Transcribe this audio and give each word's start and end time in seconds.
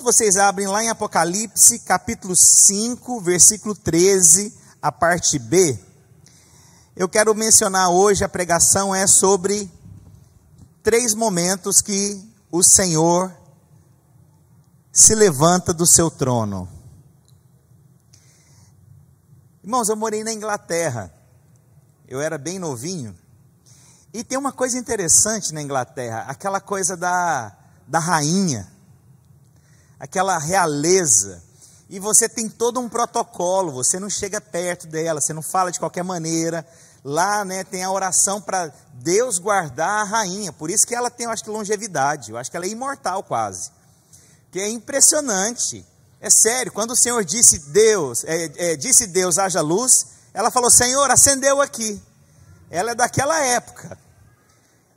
Enquanto 0.00 0.14
vocês 0.14 0.38
abrem 0.38 0.66
lá 0.66 0.82
em 0.82 0.88
Apocalipse, 0.88 1.78
capítulo 1.80 2.34
5, 2.34 3.20
versículo 3.20 3.74
13, 3.74 4.50
a 4.80 4.90
parte 4.90 5.38
B, 5.38 5.78
eu 6.96 7.06
quero 7.06 7.34
mencionar 7.34 7.90
hoje 7.90 8.24
a 8.24 8.28
pregação 8.28 8.94
é 8.94 9.06
sobre 9.06 9.70
três 10.82 11.12
momentos 11.12 11.82
que 11.82 12.18
o 12.50 12.62
Senhor 12.62 13.30
se 14.90 15.14
levanta 15.14 15.74
do 15.74 15.86
seu 15.86 16.10
trono. 16.10 16.66
Irmãos, 19.62 19.90
eu 19.90 19.96
morei 19.96 20.24
na 20.24 20.32
Inglaterra. 20.32 21.12
Eu 22.08 22.22
era 22.22 22.38
bem 22.38 22.58
novinho. 22.58 23.14
E 24.14 24.24
tem 24.24 24.38
uma 24.38 24.50
coisa 24.52 24.78
interessante 24.78 25.52
na 25.52 25.60
Inglaterra, 25.60 26.24
aquela 26.26 26.58
coisa 26.58 26.96
da, 26.96 27.54
da 27.86 27.98
rainha, 27.98 28.79
aquela 30.00 30.38
realeza. 30.38 31.42
E 31.90 32.00
você 32.00 32.28
tem 32.28 32.48
todo 32.48 32.80
um 32.80 32.88
protocolo, 32.88 33.70
você 33.70 34.00
não 34.00 34.08
chega 34.08 34.40
perto 34.40 34.86
dela, 34.86 35.20
você 35.20 35.34
não 35.34 35.42
fala 35.42 35.70
de 35.70 35.78
qualquer 35.78 36.02
maneira. 36.02 36.66
Lá 37.04 37.44
né, 37.44 37.62
tem 37.64 37.84
a 37.84 37.90
oração 37.90 38.40
para 38.40 38.72
Deus 38.94 39.38
guardar 39.38 40.02
a 40.02 40.04
rainha, 40.04 40.52
por 40.52 40.70
isso 40.70 40.86
que 40.86 40.94
ela 40.94 41.10
tem, 41.10 41.24
eu 41.24 41.30
acho 41.32 41.44
que, 41.44 41.50
longevidade, 41.50 42.30
eu 42.30 42.38
acho 42.38 42.50
que 42.50 42.56
ela 42.56 42.66
é 42.66 42.68
imortal 42.68 43.22
quase. 43.22 43.70
Que 44.50 44.60
é 44.60 44.68
impressionante. 44.68 45.84
É 46.20 46.28
sério, 46.28 46.72
quando 46.72 46.90
o 46.90 46.96
Senhor 46.96 47.24
disse 47.24 47.58
Deus, 47.70 48.24
é, 48.24 48.72
é, 48.72 48.76
disse 48.76 49.06
Deus, 49.06 49.38
haja 49.38 49.60
luz, 49.60 50.06
ela 50.34 50.50
falou, 50.50 50.70
Senhor, 50.70 51.10
acendeu 51.10 51.60
aqui. 51.60 52.00
Ela 52.70 52.92
é 52.92 52.94
daquela 52.94 53.40
época. 53.40 53.98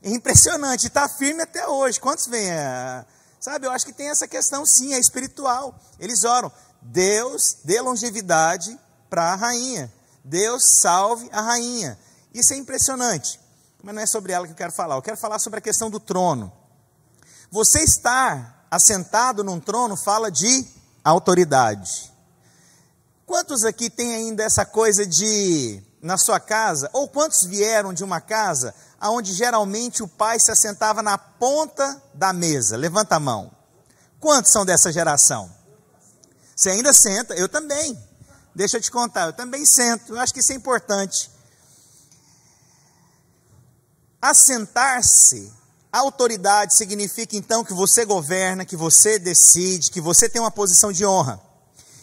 É 0.04 0.10
impressionante, 0.10 0.88
está 0.88 1.08
firme 1.08 1.42
até 1.42 1.66
hoje. 1.66 2.00
Quantos 2.00 2.28
vêm? 2.28 2.52
É, 2.52 3.06
sabe, 3.44 3.68
eu 3.68 3.72
acho 3.72 3.86
que 3.86 3.92
tem 3.92 4.10
essa 4.10 4.26
questão 4.26 4.66
sim, 4.66 4.94
é 4.94 5.00
espiritual. 5.00 5.78
Eles 6.00 6.24
oram, 6.24 6.50
Deus 6.82 7.58
dê 7.66 7.82
longevidade 7.82 8.80
para 9.10 9.34
a 9.34 9.36
rainha. 9.36 9.92
Deus 10.24 10.64
salve 10.80 11.30
a 11.30 11.42
rainha. 11.42 12.00
Isso 12.34 12.54
é 12.54 12.58
impressionante. 12.58 13.38
Mas 13.84 13.94
não 13.94 14.02
é 14.02 14.06
sobre 14.06 14.32
ela 14.32 14.46
que 14.46 14.54
eu 14.54 14.58
quero 14.58 14.72
falar. 14.72 14.96
Eu 14.96 15.02
quero 15.02 15.18
falar 15.18 15.40
sobre 15.40 15.60
a 15.60 15.62
questão 15.62 15.90
do 15.90 16.00
trono. 16.00 16.54
Você 17.52 17.84
estar 17.84 18.66
assentado 18.72 19.44
num 19.44 19.60
trono 19.60 19.98
fala 19.98 20.32
de 20.32 20.66
autoridade. 21.04 22.14
Quantos 23.26 23.66
aqui 23.66 23.90
tem 23.90 24.16
ainda 24.16 24.42
essa 24.44 24.66
coisa 24.66 25.06
de, 25.06 25.84
na 26.02 26.18
sua 26.18 26.40
casa, 26.40 26.90
ou 26.94 27.10
quantos 27.10 27.44
vieram 27.44 27.94
de 27.94 28.06
uma 28.06 28.22
casa 28.22 28.74
onde 29.10 29.34
geralmente 29.34 30.02
o 30.02 30.08
pai 30.08 30.40
se 30.40 30.52
assentava 30.52 31.02
na 31.02 31.18
ponta 31.18 32.02
da 32.14 32.32
mesa? 32.32 32.78
Levanta 32.78 33.16
a 33.16 33.20
mão. 33.20 33.52
Quantos 34.20 34.52
são 34.52 34.66
dessa 34.66 34.92
geração? 34.92 35.52
Você 36.56 36.70
ainda 36.70 36.94
senta? 36.94 37.34
Eu 37.34 37.50
também. 37.50 38.02
Deixa 38.56 38.78
eu 38.78 38.82
te 38.82 38.92
contar, 38.92 39.26
eu 39.26 39.34
também 39.34 39.66
sento. 39.66 40.14
Eu 40.14 40.20
acho 40.20 40.34
que 40.34 40.40
isso 40.40 40.52
é 40.52 40.56
importante. 40.56 41.32
Assentar-se 44.22 45.52
Autoridade 45.94 46.76
significa 46.76 47.36
então 47.36 47.64
que 47.64 47.72
você 47.72 48.04
governa, 48.04 48.66
que 48.66 48.76
você 48.76 49.20
decide, 49.20 49.92
que 49.92 50.02
você 50.02 50.28
tem 50.28 50.42
uma 50.42 50.50
posição 50.50 50.92
de 50.92 51.06
honra. 51.06 51.40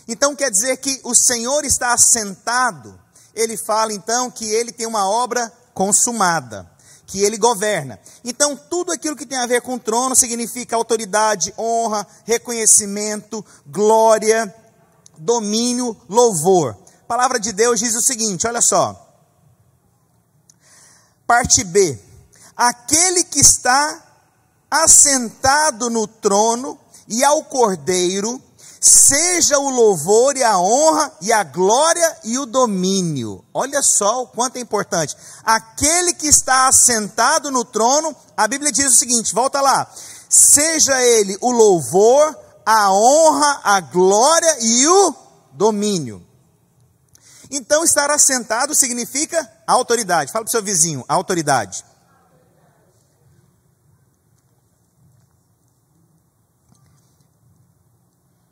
Então 0.06 0.36
quer 0.36 0.48
dizer 0.48 0.76
que 0.76 1.00
o 1.02 1.12
Senhor 1.12 1.64
está 1.64 1.92
assentado, 1.92 2.96
ele 3.34 3.56
fala 3.56 3.92
então 3.92 4.30
que 4.30 4.44
ele 4.44 4.70
tem 4.70 4.86
uma 4.86 5.10
obra 5.10 5.52
consumada, 5.74 6.70
que 7.11 7.22
ele 7.22 7.36
governa. 7.36 7.98
Então 8.25 8.56
tudo 8.56 8.92
aquilo 8.92 9.16
que 9.16 9.26
tem 9.26 9.38
a 9.38 9.47
ver 9.47 9.60
com 9.62 9.78
trono 9.78 10.15
significa 10.15 10.76
autoridade, 10.76 11.53
honra, 11.59 12.06
reconhecimento, 12.25 13.44
glória, 13.66 14.54
domínio, 15.19 15.97
louvor. 16.09 16.76
A 17.03 17.06
palavra 17.06 17.41
de 17.41 17.53
Deus 17.53 17.81
diz 17.81 17.94
o 17.94 18.00
seguinte: 18.00 18.47
olha 18.47 18.62
só. 18.62 19.09
Parte 21.26 21.65
B 21.65 22.10
aquele 22.60 23.25
que 23.25 23.41
está 23.41 24.03
assentado 24.70 25.88
no 25.88 26.06
trono 26.06 26.78
e 27.09 27.25
ao 27.25 27.43
cordeiro, 27.44 28.41
seja 28.80 29.58
o 29.58 29.68
louvor 29.68 30.36
e 30.36 30.42
a 30.42 30.58
honra 30.58 31.12
e 31.20 31.30
a 31.32 31.44
glória 31.44 32.16
e 32.24 32.38
o 32.38 32.46
domínio. 32.46 33.44
Olha 33.52 33.82
só 33.82 34.22
o 34.22 34.26
quanto 34.26 34.56
é 34.56 34.60
importante. 34.60 35.14
Aquele 35.44 36.14
que 36.14 36.26
está 36.26 36.66
assentado 36.66 37.50
no 37.50 37.64
trono, 37.64 38.16
a 38.36 38.48
Bíblia 38.48 38.72
diz 38.72 38.94
o 38.94 38.96
seguinte: 38.96 39.34
volta 39.34 39.60
lá. 39.60 39.90
Seja 40.28 41.02
ele 41.02 41.36
o 41.40 41.50
louvor, 41.50 42.38
a 42.64 42.92
honra, 42.92 43.60
a 43.64 43.80
glória 43.80 44.56
e 44.60 44.86
o 44.86 45.14
domínio. 45.52 46.24
Então, 47.50 47.82
estar 47.82 48.10
assentado 48.10 48.74
significa 48.76 49.50
autoridade. 49.66 50.30
Fala 50.30 50.44
para 50.44 50.48
o 50.48 50.52
seu 50.52 50.62
vizinho, 50.62 51.04
autoridade. 51.08 51.84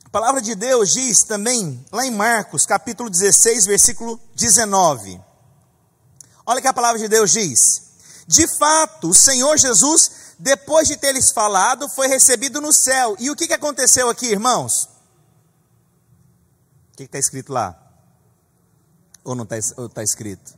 A 0.09 0.11
palavra 0.11 0.41
de 0.41 0.55
Deus 0.55 0.95
diz 0.95 1.23
também, 1.23 1.85
lá 1.93 2.07
em 2.07 2.11
Marcos, 2.11 2.65
capítulo 2.65 3.11
16, 3.11 3.67
versículo 3.67 4.19
19. 4.35 5.21
Olha 6.47 6.63
que 6.63 6.67
a 6.67 6.73
palavra 6.73 6.99
de 6.99 7.09
Deus 7.09 7.31
diz. 7.31 7.83
De 8.27 8.49
fato, 8.57 9.11
o 9.11 9.15
Senhor 9.15 9.59
Jesus, 9.59 10.35
depois 10.39 10.89
de 10.89 10.97
ter 10.97 11.13
lhes 11.13 11.31
falado, 11.31 11.91
foi 11.91 12.09
recebido 12.09 12.59
no 12.59 12.73
céu. 12.73 13.17
E 13.19 13.31
o 13.31 13.37
que, 13.37 13.47
que 13.47 13.53
aconteceu 13.53 14.09
aqui, 14.09 14.29
irmãos? 14.29 14.89
O 16.91 16.97
que 16.97 17.03
está 17.03 17.19
escrito 17.19 17.53
lá? 17.53 17.79
Ou 19.23 19.35
não 19.35 19.45
está 19.45 19.57
tá 19.91 20.03
escrito? 20.03 20.57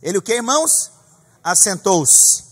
Ele 0.00 0.18
o 0.18 0.22
que, 0.22 0.34
irmãos? 0.34 0.92
Assentou-se. 1.42 2.44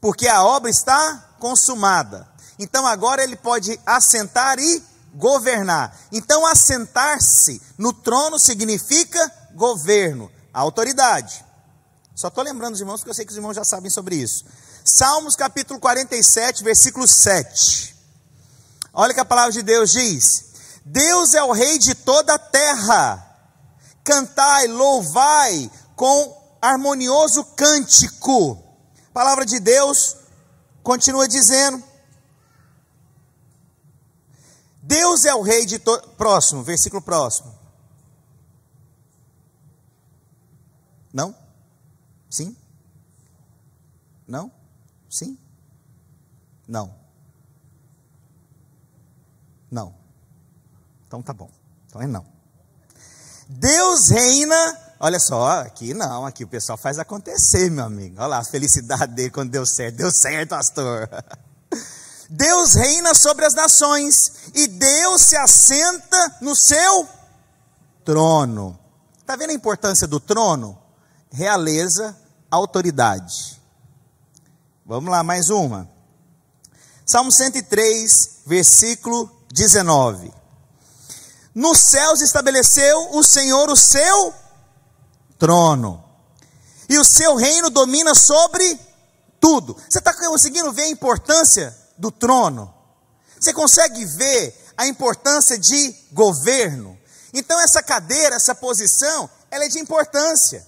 Porque 0.00 0.28
a 0.28 0.44
obra 0.44 0.70
está 0.70 1.34
consumada. 1.40 2.28
Então 2.56 2.86
agora 2.86 3.20
ele 3.20 3.34
pode 3.34 3.80
assentar 3.84 4.60
e 4.60 4.95
governar. 5.16 5.98
Então, 6.12 6.46
assentar-se 6.46 7.60
no 7.76 7.92
trono 7.92 8.38
significa 8.38 9.32
governo, 9.54 10.30
autoridade. 10.52 11.44
Só 12.14 12.28
estou 12.28 12.44
lembrando 12.44 12.74
os 12.74 12.80
irmãos, 12.80 13.00
porque 13.00 13.10
eu 13.10 13.14
sei 13.14 13.24
que 13.24 13.32
os 13.32 13.36
irmãos 13.36 13.54
já 13.54 13.64
sabem 13.64 13.90
sobre 13.90 14.16
isso. 14.16 14.44
Salmos 14.84 15.34
capítulo 15.34 15.80
47, 15.80 16.62
versículo 16.62 17.06
7. 17.06 17.94
Olha 18.92 19.12
que 19.12 19.20
a 19.20 19.24
palavra 19.24 19.52
de 19.52 19.62
Deus 19.62 19.92
diz: 19.92 20.44
Deus 20.84 21.34
é 21.34 21.42
o 21.42 21.52
rei 21.52 21.78
de 21.78 21.94
toda 21.94 22.34
a 22.34 22.38
terra. 22.38 23.22
Cantai, 24.04 24.68
louvai 24.68 25.70
com 25.96 26.56
harmonioso 26.62 27.44
cântico. 27.56 28.62
A 29.10 29.12
palavra 29.12 29.44
de 29.44 29.58
Deus 29.58 30.16
continua 30.82 31.26
dizendo: 31.26 31.82
Deus 34.86 35.24
é 35.24 35.34
o 35.34 35.42
rei 35.42 35.66
de 35.66 35.80
todo. 35.80 36.08
Próximo, 36.10 36.62
versículo 36.62 37.02
próximo. 37.02 37.52
Não? 41.12 41.34
Sim? 42.30 42.56
Não? 44.28 44.52
Sim? 45.10 45.36
Não. 46.68 46.94
Não. 49.68 49.92
Então 51.06 51.20
tá 51.20 51.32
bom. 51.32 51.50
Então 51.86 52.00
é 52.00 52.06
não. 52.06 52.24
Deus 53.48 54.08
reina. 54.10 54.82
Olha 55.00 55.18
só, 55.18 55.60
aqui 55.62 55.92
não, 55.92 56.24
aqui 56.24 56.44
o 56.44 56.48
pessoal 56.48 56.78
faz 56.78 56.98
acontecer, 56.98 57.70
meu 57.70 57.84
amigo. 57.84 58.16
Olha 58.18 58.28
lá 58.28 58.38
a 58.38 58.44
felicidade 58.44 59.14
dele 59.14 59.30
quando 59.30 59.50
deu 59.50 59.66
certo. 59.66 59.96
Deu 59.96 60.12
certo, 60.12 60.50
pastor. 60.50 61.08
Deus 62.28 62.74
reina 62.74 63.14
sobre 63.14 63.44
as 63.44 63.54
nações 63.54 64.50
e 64.54 64.66
Deus 64.66 65.22
se 65.22 65.36
assenta 65.36 66.36
no 66.40 66.56
seu 66.56 67.08
trono. 68.04 68.78
Está 69.18 69.36
vendo 69.36 69.50
a 69.50 69.54
importância 69.54 70.06
do 70.06 70.18
trono? 70.18 70.78
Realeza, 71.30 72.16
autoridade. 72.50 73.60
Vamos 74.84 75.10
lá, 75.10 75.22
mais 75.22 75.50
uma. 75.50 75.88
Salmo 77.04 77.30
103, 77.30 78.42
versículo 78.46 79.30
19. 79.52 80.32
Nos 81.54 81.78
céus 81.78 82.20
estabeleceu 82.20 83.10
o 83.12 83.22
Senhor 83.22 83.70
o 83.70 83.76
seu 83.76 84.34
trono, 85.38 86.02
e 86.88 86.98
o 86.98 87.04
seu 87.04 87.34
reino 87.36 87.70
domina 87.70 88.14
sobre 88.14 88.78
tudo. 89.40 89.76
Você 89.88 89.98
está 89.98 90.12
conseguindo 90.14 90.72
ver 90.72 90.82
a 90.82 90.88
importância 90.88 91.76
do 91.98 92.10
trono. 92.10 92.72
Você 93.38 93.52
consegue 93.52 94.04
ver 94.04 94.54
a 94.76 94.86
importância 94.86 95.58
de 95.58 95.94
governo? 96.12 96.98
Então 97.32 97.60
essa 97.60 97.82
cadeira, 97.82 98.36
essa 98.36 98.54
posição, 98.54 99.28
ela 99.50 99.64
é 99.64 99.68
de 99.68 99.78
importância. 99.78 100.66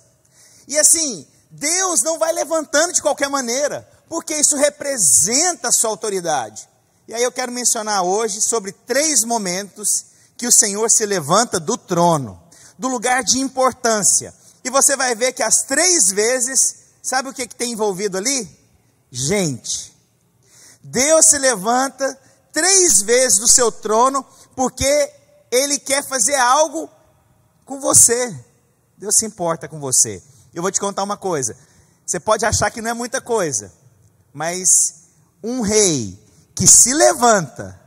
E 0.66 0.78
assim, 0.78 1.26
Deus 1.50 2.02
não 2.02 2.18
vai 2.18 2.32
levantando 2.32 2.92
de 2.92 3.00
qualquer 3.00 3.28
maneira, 3.28 3.88
porque 4.08 4.34
isso 4.34 4.56
representa 4.56 5.68
a 5.68 5.72
sua 5.72 5.90
autoridade. 5.90 6.68
E 7.06 7.14
aí 7.14 7.22
eu 7.22 7.32
quero 7.32 7.50
mencionar 7.50 8.02
hoje 8.02 8.40
sobre 8.42 8.70
três 8.70 9.24
momentos 9.24 10.04
que 10.36 10.46
o 10.46 10.52
Senhor 10.52 10.90
se 10.90 11.06
levanta 11.06 11.58
do 11.58 11.76
trono, 11.76 12.40
do 12.78 12.86
lugar 12.86 13.24
de 13.24 13.38
importância. 13.38 14.34
E 14.62 14.70
você 14.70 14.94
vai 14.94 15.14
ver 15.14 15.32
que 15.32 15.42
as 15.42 15.62
três 15.62 16.10
vezes, 16.10 16.76
sabe 17.02 17.30
o 17.30 17.32
que, 17.32 17.46
que 17.46 17.54
tem 17.54 17.72
envolvido 17.72 18.18
ali? 18.18 18.48
Gente. 19.10 19.96
Deus 20.90 21.26
se 21.26 21.38
levanta 21.38 22.18
três 22.52 23.02
vezes 23.02 23.38
do 23.38 23.46
seu 23.46 23.70
trono, 23.70 24.24
porque 24.56 25.12
Ele 25.50 25.78
quer 25.78 26.02
fazer 26.02 26.34
algo 26.34 26.88
com 27.64 27.78
você. 27.80 28.34
Deus 28.96 29.16
se 29.16 29.26
importa 29.26 29.68
com 29.68 29.78
você. 29.78 30.22
Eu 30.54 30.62
vou 30.62 30.70
te 30.70 30.80
contar 30.80 31.02
uma 31.02 31.16
coisa. 31.16 31.54
Você 32.06 32.18
pode 32.18 32.46
achar 32.46 32.70
que 32.70 32.80
não 32.80 32.90
é 32.90 32.94
muita 32.94 33.20
coisa, 33.20 33.70
mas 34.32 35.10
um 35.42 35.60
rei 35.60 36.18
que 36.54 36.66
se 36.66 36.92
levanta 36.94 37.78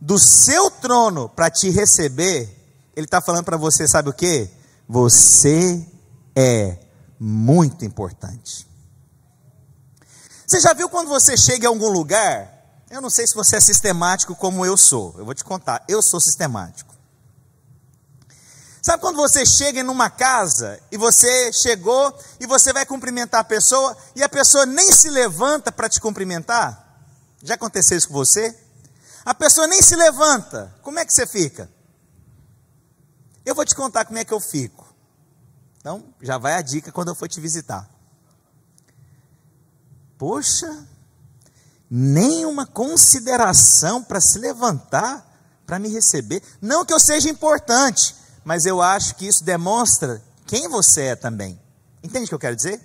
do 0.00 0.18
seu 0.18 0.68
trono 0.70 1.28
para 1.28 1.48
te 1.48 1.70
receber, 1.70 2.50
ele 2.94 3.06
está 3.06 3.20
falando 3.20 3.44
para 3.44 3.56
você, 3.56 3.86
sabe 3.86 4.10
o 4.10 4.12
que? 4.12 4.50
Você 4.88 5.86
é 6.34 6.76
muito 7.18 7.84
importante. 7.84 8.66
Você 10.46 10.60
já 10.60 10.72
viu 10.72 10.88
quando 10.88 11.08
você 11.08 11.36
chega 11.36 11.64
em 11.64 11.68
algum 11.68 11.88
lugar? 11.88 12.52
Eu 12.88 13.00
não 13.00 13.10
sei 13.10 13.26
se 13.26 13.34
você 13.34 13.56
é 13.56 13.60
sistemático 13.60 14.36
como 14.36 14.64
eu 14.64 14.76
sou. 14.76 15.14
Eu 15.18 15.24
vou 15.24 15.34
te 15.34 15.42
contar, 15.42 15.84
eu 15.88 16.00
sou 16.00 16.20
sistemático. 16.20 16.94
Sabe 18.80 19.00
quando 19.00 19.16
você 19.16 19.44
chega 19.44 19.80
em 19.80 19.88
uma 19.88 20.08
casa 20.08 20.80
e 20.92 20.96
você 20.96 21.52
chegou 21.52 22.16
e 22.38 22.46
você 22.46 22.72
vai 22.72 22.86
cumprimentar 22.86 23.40
a 23.40 23.44
pessoa 23.44 23.96
e 24.14 24.22
a 24.22 24.28
pessoa 24.28 24.64
nem 24.64 24.92
se 24.92 25.10
levanta 25.10 25.72
para 25.72 25.88
te 25.88 26.00
cumprimentar? 26.00 27.02
Já 27.42 27.54
aconteceu 27.54 27.98
isso 27.98 28.06
com 28.06 28.14
você? 28.14 28.56
A 29.24 29.34
pessoa 29.34 29.66
nem 29.66 29.82
se 29.82 29.96
levanta. 29.96 30.72
Como 30.82 31.00
é 31.00 31.04
que 31.04 31.12
você 31.12 31.26
fica? 31.26 31.68
Eu 33.44 33.56
vou 33.56 33.64
te 33.64 33.74
contar 33.74 34.04
como 34.04 34.18
é 34.18 34.24
que 34.24 34.32
eu 34.32 34.38
fico. 34.38 34.86
Então, 35.80 36.14
já 36.22 36.38
vai 36.38 36.54
a 36.54 36.62
dica 36.62 36.92
quando 36.92 37.08
eu 37.08 37.14
for 37.16 37.28
te 37.28 37.40
visitar. 37.40 37.95
Poxa, 40.18 40.86
nenhuma 41.90 42.66
consideração 42.66 44.02
para 44.02 44.20
se 44.20 44.38
levantar, 44.38 45.24
para 45.66 45.78
me 45.78 45.88
receber. 45.88 46.42
Não 46.60 46.84
que 46.84 46.92
eu 46.92 47.00
seja 47.00 47.28
importante, 47.28 48.14
mas 48.44 48.64
eu 48.64 48.80
acho 48.80 49.14
que 49.16 49.26
isso 49.26 49.44
demonstra 49.44 50.22
quem 50.46 50.68
você 50.68 51.02
é 51.02 51.16
também. 51.16 51.60
Entende 52.02 52.26
o 52.26 52.28
que 52.28 52.34
eu 52.34 52.38
quero 52.38 52.56
dizer? 52.56 52.80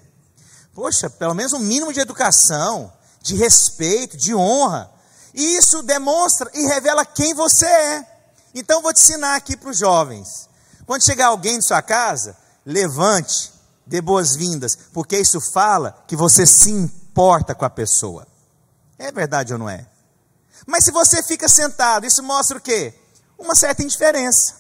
Poxa, 0.74 1.10
pelo 1.10 1.34
menos 1.34 1.54
um 1.54 1.60
mínimo 1.60 1.94
de 1.94 2.00
educação, 2.00 2.92
de 3.22 3.36
respeito, 3.36 4.18
de 4.18 4.34
honra. 4.34 4.92
E 5.34 5.58
isso 5.58 5.84
demonstra 5.84 6.50
e 6.54 6.66
revela 6.66 7.06
quem 7.06 7.34
você 7.34 7.66
é. 7.66 8.06
Então 8.54 8.82
vou 8.82 8.94
te 8.94 9.02
ensinar 9.02 9.36
aqui 9.36 9.56
para 9.56 9.70
os 9.70 9.78
jovens. 9.78 10.50
Quando 10.86 11.06
chegar 11.06 11.28
alguém 11.28 11.58
em 11.58 11.62
sua 11.62 11.82
casa, 11.82 12.36
levante, 12.66 13.54
dê 13.86 14.02
boas-vindas, 14.02 14.78
porque 14.92 15.18
isso 15.18 15.40
fala 15.40 16.04
que 16.08 16.16
você 16.16 16.46
se 16.46 16.72
importa 17.12 17.54
com 17.54 17.66
a 17.66 17.70
pessoa. 17.70 18.26
É 18.98 19.12
verdade 19.12 19.52
ou 19.52 19.60
não 19.60 19.70
é? 19.70 19.86
Mas 20.66 20.86
se 20.86 20.92
você 20.92 21.22
fica 21.22 21.50
sentado, 21.50 22.06
isso 22.06 22.24
mostra 22.24 22.58
o 22.58 22.62
quê? 22.62 22.94
Uma 23.38 23.54
certa 23.54 23.84
indiferença. 23.84 24.56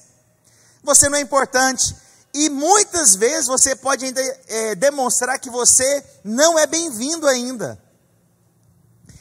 Você 0.83 1.07
não 1.07 1.18
é 1.18 1.21
importante. 1.21 1.95
E 2.33 2.50
muitas 2.50 3.15
vezes 3.15 3.48
você 3.48 3.75
pode 3.75 4.03
ainda 4.03 4.21
é, 4.48 4.75
demonstrar 4.75 5.39
que 5.39 5.50
você 5.50 6.03
não 6.24 6.59
é 6.59 6.68
bem-vindo 6.68 7.25
ainda. 7.25 7.81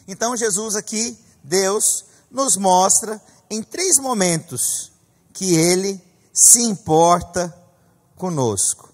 Então, 0.08 0.36
Jesus 0.36 0.74
aqui, 0.74 1.16
Deus, 1.44 2.04
nos 2.30 2.56
mostra 2.56 3.20
em 3.48 3.62
três 3.62 3.98
momentos 3.98 4.90
que 5.32 5.54
Ele 5.54 6.02
se 6.32 6.62
importa 6.62 7.54
conosco. 8.16 8.92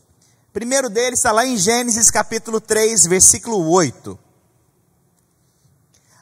Primeiro 0.53 0.91
deles 0.91 1.21
está 1.21 1.33
lá 1.33 1.47
em 1.47 1.57
Gênesis 1.57 2.11
capítulo 2.11 2.61
3, 2.61 3.07
versículo 3.07 3.71
8. 3.71 4.26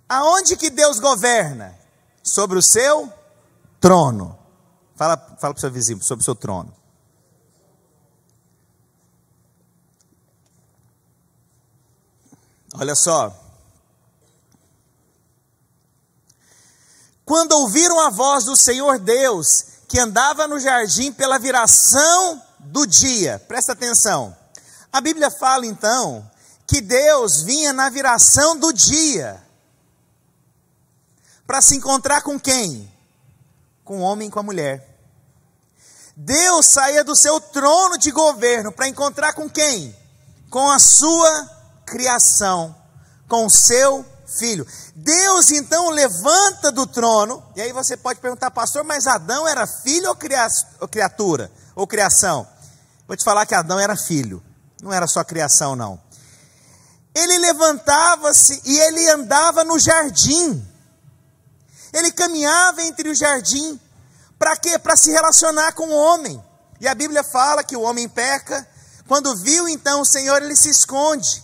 Aonde 0.09 0.57
que 0.57 0.71
Deus 0.71 0.99
governa? 0.99 1.79
Sobre 2.23 2.59
o 2.59 2.63
seu 2.63 3.13
trono. 3.81 4.39
Fala, 4.97 5.17
fala 5.17 5.53
para 5.53 5.59
o 5.59 5.61
seu 5.61 5.71
vizinho, 5.71 6.03
sobre 6.03 6.23
o 6.23 6.25
seu 6.25 6.35
trono. 6.35 6.75
Olha 12.77 12.95
só, 12.97 13.33
quando 17.25 17.53
ouviram 17.53 18.01
a 18.01 18.11
voz 18.11 18.45
do 18.45 18.57
Senhor 18.57 18.99
Deus, 18.99 19.65
que 19.89 20.01
andava 20.01 20.49
no 20.49 20.59
jardim 20.59 21.13
pela 21.13 21.39
viração 21.39 22.43
do 22.59 22.85
dia, 22.87 23.39
presta 23.47 23.73
atenção. 23.73 24.37
A 24.93 25.01
Bíblia 25.01 25.31
fala 25.31 25.67
então 25.67 26.29
que 26.67 26.81
Deus 26.81 27.43
vinha 27.43 27.73
na 27.73 27.89
viração 27.91 28.57
do 28.59 28.73
dia 28.73 29.44
para 31.47 31.61
se 31.61 31.77
encontrar 31.77 32.23
com 32.23 32.39
quem? 32.39 32.91
Com 33.85 33.99
o 33.99 34.03
homem 34.03 34.29
e 34.29 34.31
com 34.31 34.41
a 34.41 34.43
mulher. 34.43 34.95
Deus 36.17 36.67
saía 36.67 37.03
do 37.03 37.17
seu 37.17 37.41
trono 37.41 37.99
de 37.99 38.11
governo 38.11 38.71
para 38.71 38.89
encontrar 38.89 39.33
com 39.33 39.51
quem? 39.51 39.95
Com 40.49 40.71
a 40.71 40.79
sua 40.79 41.51
criação, 41.85 42.75
com 43.29 43.47
o 43.47 43.51
seu 43.51 44.05
filho. 44.27 44.67
Deus 44.95 45.51
então 45.51 45.91
levanta 45.91 46.71
do 46.71 46.87
trono, 46.87 47.43
e 47.57 47.61
aí 47.61 47.73
você 47.73 47.97
pode 47.97 48.21
perguntar, 48.21 48.51
pastor, 48.51 48.85
mas 48.85 49.07
Adão 49.07 49.47
era 49.47 49.67
filho 49.67 50.09
ou, 50.09 50.17
ou 50.81 50.89
criatura? 50.89 51.51
Ou 51.75 51.87
criação? 51.87 52.47
Vou 53.07 53.17
te 53.17 53.25
falar 53.25 53.45
que 53.45 53.55
Adão 53.55 53.79
era 53.79 53.97
filho, 53.97 54.43
não 54.83 54.93
era 54.93 55.07
só 55.07 55.23
criação, 55.25 55.77
não. 55.77 56.01
Ele 57.15 57.39
levantava-se 57.39 58.61
e 58.65 58.79
ele 58.81 59.09
andava 59.11 59.63
no 59.63 59.79
jardim. 59.79 60.74
Ele 61.95 62.11
caminhava 62.11 62.83
entre 62.83 63.09
o 63.09 63.15
jardim. 63.15 63.81
Para 64.37 64.57
quê? 64.57 64.79
Para 64.79 64.97
se 64.97 65.13
relacionar 65.13 65.73
com 65.73 65.87
o 65.87 65.97
homem. 65.97 66.43
E 66.81 66.89
a 66.89 66.95
Bíblia 66.95 67.23
fala 67.23 67.63
que 67.63 67.77
o 67.77 67.83
homem 67.83 68.09
peca. 68.09 68.67
Quando 69.07 69.37
viu 69.37 69.69
então 69.69 70.01
o 70.01 70.05
Senhor, 70.05 70.43
ele 70.43 70.57
se 70.57 70.69
esconde. 70.69 71.43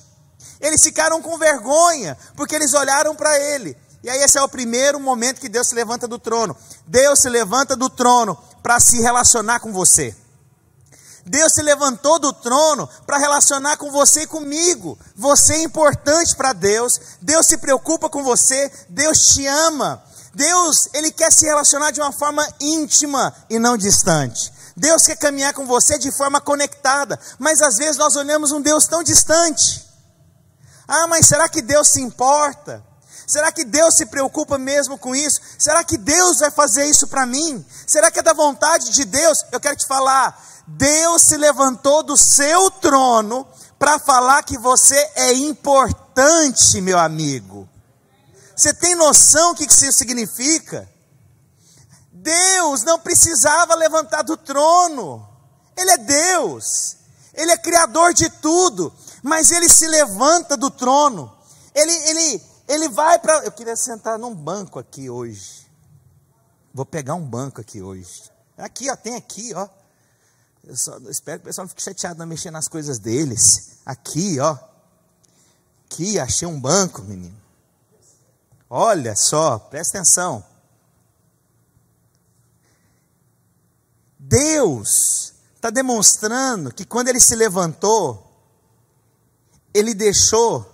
Eles 0.60 0.82
ficaram 0.82 1.22
com 1.22 1.38
vergonha, 1.38 2.18
porque 2.34 2.54
eles 2.54 2.74
olharam 2.74 3.14
para 3.14 3.38
ele. 3.38 3.76
E 4.02 4.10
aí 4.10 4.22
esse 4.22 4.38
é 4.38 4.42
o 4.42 4.48
primeiro 4.48 4.98
momento 4.98 5.40
que 5.40 5.48
Deus 5.48 5.68
se 5.68 5.74
levanta 5.74 6.08
do 6.08 6.18
trono. 6.18 6.56
Deus 6.84 7.20
se 7.20 7.28
levanta 7.28 7.76
do 7.76 7.88
trono 7.88 8.36
para 8.60 8.80
se 8.80 9.00
relacionar 9.00 9.60
com 9.60 9.72
você. 9.72 10.14
Deus 11.24 11.52
se 11.52 11.62
levantou 11.62 12.18
do 12.18 12.32
trono 12.32 12.88
para 13.06 13.18
relacionar 13.18 13.76
com 13.76 13.90
você 13.92 14.22
e 14.22 14.26
comigo. 14.26 14.98
Você 15.14 15.54
é 15.54 15.62
importante 15.62 16.34
para 16.34 16.52
Deus. 16.52 17.00
Deus 17.22 17.46
se 17.46 17.58
preocupa 17.58 18.10
com 18.10 18.24
você. 18.24 18.70
Deus 18.88 19.18
te 19.28 19.46
ama. 19.46 20.02
Deus, 20.34 20.88
ele 20.94 21.10
quer 21.10 21.32
se 21.32 21.44
relacionar 21.44 21.90
de 21.90 22.00
uma 22.00 22.12
forma 22.12 22.46
íntima 22.60 23.34
e 23.48 23.58
não 23.58 23.76
distante. 23.76 24.52
Deus 24.76 25.02
quer 25.02 25.16
caminhar 25.16 25.52
com 25.52 25.66
você 25.66 25.98
de 25.98 26.12
forma 26.12 26.40
conectada, 26.40 27.18
mas 27.38 27.60
às 27.60 27.76
vezes 27.76 27.96
nós 27.96 28.16
olhamos 28.16 28.52
um 28.52 28.60
Deus 28.60 28.86
tão 28.86 29.02
distante. 29.02 29.84
Ah, 30.86 31.06
mas 31.06 31.26
será 31.26 31.48
que 31.48 31.60
Deus 31.62 31.88
se 31.88 32.00
importa? 32.00 32.84
Será 33.26 33.52
que 33.52 33.64
Deus 33.64 33.94
se 33.94 34.06
preocupa 34.06 34.58
mesmo 34.58 34.98
com 34.98 35.14
isso? 35.14 35.40
Será 35.56 35.84
que 35.84 35.96
Deus 35.96 36.40
vai 36.40 36.50
fazer 36.50 36.86
isso 36.86 37.06
para 37.06 37.24
mim? 37.24 37.64
Será 37.86 38.10
que 38.10 38.18
é 38.18 38.22
da 38.22 38.32
vontade 38.32 38.90
de 38.90 39.04
Deus? 39.04 39.44
Eu 39.52 39.60
quero 39.60 39.76
te 39.76 39.86
falar, 39.86 40.36
Deus 40.66 41.22
se 41.22 41.36
levantou 41.36 42.02
do 42.02 42.16
seu 42.16 42.70
trono 42.72 43.46
para 43.78 44.00
falar 44.00 44.42
que 44.42 44.58
você 44.58 44.96
é 45.14 45.32
importante, 45.32 46.80
meu 46.80 46.98
amigo. 46.98 47.68
Você 48.60 48.74
tem 48.74 48.94
noção 48.94 49.54
do 49.54 49.56
que 49.56 49.64
isso 49.64 49.92
significa? 49.92 50.88
Deus 52.12 52.82
não 52.82 52.98
precisava 52.98 53.74
levantar 53.74 54.22
do 54.22 54.36
trono. 54.36 55.26
Ele 55.76 55.90
é 55.90 55.98
Deus. 55.98 56.96
Ele 57.32 57.52
é 57.52 57.56
criador 57.56 58.12
de 58.12 58.28
tudo 58.28 58.92
mas 59.22 59.50
ele 59.50 59.68
se 59.68 59.86
levanta 59.86 60.56
do 60.56 60.70
trono. 60.70 61.32
Ele, 61.74 61.92
ele, 61.92 62.42
ele 62.68 62.88
vai 62.88 63.18
para. 63.18 63.44
Eu 63.44 63.52
queria 63.52 63.76
sentar 63.76 64.18
num 64.18 64.34
banco 64.34 64.78
aqui 64.78 65.10
hoje. 65.10 65.66
Vou 66.72 66.86
pegar 66.86 67.14
um 67.14 67.24
banco 67.24 67.60
aqui 67.60 67.82
hoje. 67.82 68.30
Aqui, 68.56 68.90
ó, 68.90 68.96
tem 68.96 69.16
aqui, 69.16 69.52
ó. 69.54 69.68
Eu 70.64 70.76
só 70.76 70.98
espero 71.08 71.38
que 71.38 71.44
o 71.44 71.46
pessoal 71.46 71.64
não 71.64 71.70
fique 71.70 71.82
chateado 71.82 72.18
não 72.18 72.26
mexer 72.26 72.50
nas 72.50 72.68
coisas 72.68 72.98
deles. 72.98 73.78
Aqui, 73.84 74.38
ó. 74.38 74.56
Aqui, 75.86 76.18
achei 76.18 76.46
um 76.46 76.60
banco, 76.60 77.02
menino. 77.02 77.39
Olha 78.72 79.16
só, 79.16 79.58
presta 79.58 79.98
atenção. 79.98 80.44
Deus 84.16 85.34
está 85.56 85.70
demonstrando 85.70 86.72
que 86.72 86.84
quando 86.84 87.08
ele 87.08 87.18
se 87.18 87.34
levantou, 87.34 88.30
ele 89.74 89.92
deixou 89.92 90.64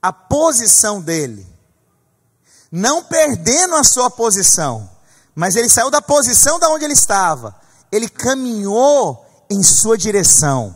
a 0.00 0.10
posição 0.14 1.02
dele. 1.02 1.46
Não 2.70 3.04
perdendo 3.04 3.74
a 3.74 3.84
sua 3.84 4.10
posição, 4.10 4.90
mas 5.34 5.56
ele 5.56 5.68
saiu 5.68 5.90
da 5.90 6.00
posição 6.00 6.58
da 6.58 6.70
onde 6.70 6.86
ele 6.86 6.94
estava, 6.94 7.54
ele 7.90 8.08
caminhou 8.08 9.26
em 9.50 9.62
sua 9.62 9.98
direção, 9.98 10.74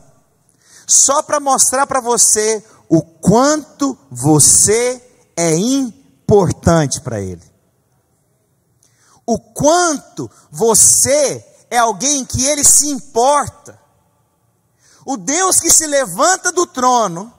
só 0.86 1.22
para 1.22 1.40
mostrar 1.40 1.86
para 1.86 2.02
você 2.02 2.62
o 2.86 3.00
quanto 3.00 3.96
você 4.10 5.05
é 5.36 5.54
importante 5.54 7.00
para 7.00 7.20
ele. 7.20 7.42
O 9.26 9.38
quanto 9.38 10.30
você 10.50 11.44
é 11.70 11.78
alguém 11.78 12.24
que 12.24 12.44
ele 12.46 12.64
se 12.64 12.88
importa. 12.88 13.78
O 15.04 15.16
Deus 15.16 15.60
que 15.60 15.70
se 15.70 15.86
levanta 15.86 16.50
do 16.50 16.66
trono 16.66 17.32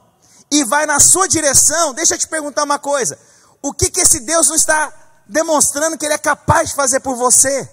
e 0.49 0.63
vai 0.63 0.85
na 0.85 0.99
sua 0.99 1.27
direção, 1.27 1.93
deixa 1.93 2.13
eu 2.13 2.17
te 2.17 2.27
perguntar 2.27 2.63
uma 2.63 2.79
coisa: 2.79 3.17
o 3.61 3.73
que, 3.73 3.89
que 3.89 4.01
esse 4.01 4.21
Deus 4.21 4.47
não 4.47 4.55
está 4.55 4.93
demonstrando 5.27 5.97
que 5.97 6.05
Ele 6.05 6.13
é 6.13 6.17
capaz 6.17 6.69
de 6.69 6.75
fazer 6.75 6.99
por 7.01 7.15
você? 7.15 7.69